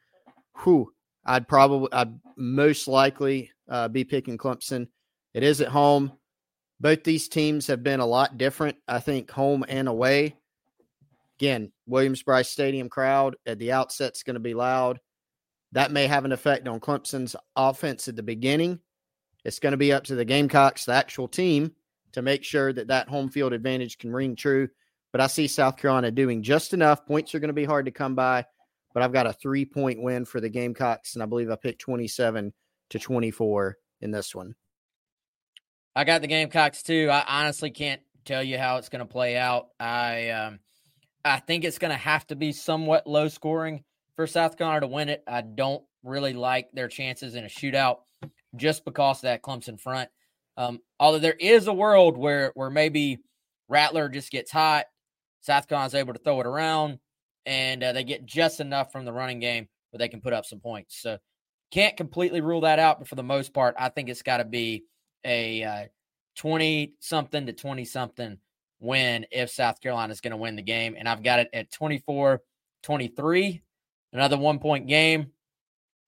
[0.62, 0.92] whew,
[1.24, 4.88] I'd probably, I'd most likely uh, be picking Clemson.
[5.34, 6.12] It is at home.
[6.80, 10.36] Both these teams have been a lot different, I think, home and away.
[11.38, 15.00] Again, Williams-Brice Stadium crowd at the outset is going to be loud.
[15.72, 18.80] That may have an effect on Clemson's offense at the beginning.
[19.48, 21.72] It's going to be up to the Gamecocks, the actual team,
[22.12, 24.68] to make sure that that home field advantage can ring true.
[25.10, 27.06] But I see South Carolina doing just enough.
[27.06, 28.44] Points are going to be hard to come by,
[28.92, 31.80] but I've got a three point win for the Gamecocks, and I believe I picked
[31.80, 32.52] 27
[32.90, 34.54] to 24 in this one.
[35.96, 37.08] I got the Gamecocks too.
[37.10, 39.68] I honestly can't tell you how it's going to play out.
[39.80, 40.58] I um,
[41.24, 43.82] I think it's going to have to be somewhat low scoring
[44.14, 45.24] for South Carolina to win it.
[45.26, 48.00] I don't really like their chances in a shootout
[48.58, 50.10] just because of that Clemson front.
[50.56, 53.18] Um, although there is a world where where maybe
[53.68, 54.86] Rattler just gets hot,
[55.40, 56.98] South Carolina's able to throw it around,
[57.46, 60.46] and uh, they get just enough from the running game where they can put up
[60.46, 61.00] some points.
[61.00, 61.18] So
[61.70, 64.44] can't completely rule that out, but for the most part, I think it's got to
[64.44, 64.84] be
[65.24, 65.88] a
[66.36, 68.38] twenty something to twenty something
[68.80, 70.96] win if South Carolina is going to win the game.
[70.98, 72.40] And I've got it at 24
[72.82, 73.62] 23,
[74.12, 75.32] another one point game.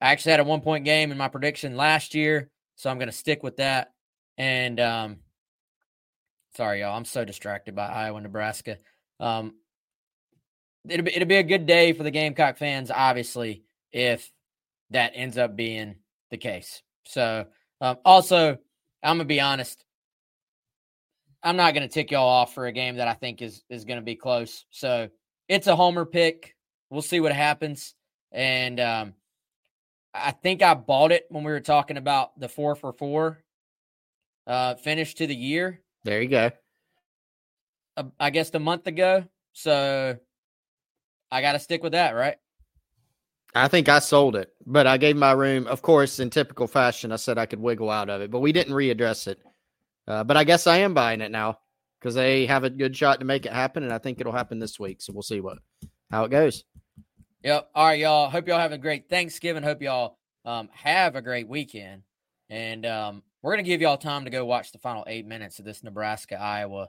[0.00, 3.08] I actually had a one point game in my prediction last year, so I'm going
[3.10, 3.92] to stick with that.
[4.38, 5.16] And um,
[6.56, 8.78] sorry, y'all, I'm so distracted by Iowa, Nebraska.
[9.18, 9.54] Um,
[10.88, 14.30] it'll be it'll be a good day for the Gamecock fans, obviously, if
[14.90, 15.96] that ends up being
[16.30, 16.82] the case.
[17.04, 17.46] So,
[17.80, 18.58] um, also,
[19.02, 19.84] I'm gonna be honest.
[21.42, 23.84] I'm not going to tick y'all off for a game that I think is is
[23.84, 24.66] going to be close.
[24.70, 25.08] So
[25.48, 26.54] it's a homer pick.
[26.90, 27.94] We'll see what happens.
[28.30, 29.14] And um,
[30.12, 33.42] I think I bought it when we were talking about the four for four
[34.46, 35.80] uh, finish to the year.
[36.04, 36.50] There you go.
[37.96, 39.24] Uh, I guess a month ago.
[39.52, 40.16] So
[41.30, 42.36] I got to stick with that, right?
[43.54, 47.10] I think I sold it, but I gave my room, of course, in typical fashion.
[47.10, 49.40] I said I could wiggle out of it, but we didn't readdress it.
[50.06, 51.58] Uh, but I guess I am buying it now
[51.98, 54.60] because they have a good shot to make it happen, and I think it'll happen
[54.60, 55.02] this week.
[55.02, 55.58] So we'll see what
[56.10, 56.64] how it goes.
[57.42, 57.70] Yep.
[57.74, 58.28] All right, y'all.
[58.28, 59.62] Hope y'all have a great Thanksgiving.
[59.62, 62.02] Hope y'all um, have a great weekend,
[62.50, 65.64] and um, we're gonna give y'all time to go watch the final eight minutes of
[65.64, 66.88] this Nebraska Iowa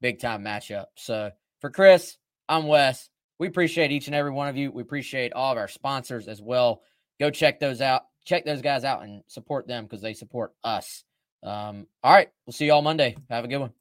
[0.00, 0.86] big time matchup.
[0.94, 1.30] So
[1.60, 2.16] for Chris,
[2.48, 3.08] I'm Wes.
[3.38, 4.70] We appreciate each and every one of you.
[4.70, 6.82] We appreciate all of our sponsors as well.
[7.20, 8.02] Go check those out.
[8.24, 11.04] Check those guys out and support them because they support us.
[11.42, 12.28] Um, all right.
[12.46, 13.16] We'll see you all Monday.
[13.30, 13.72] Have a good one.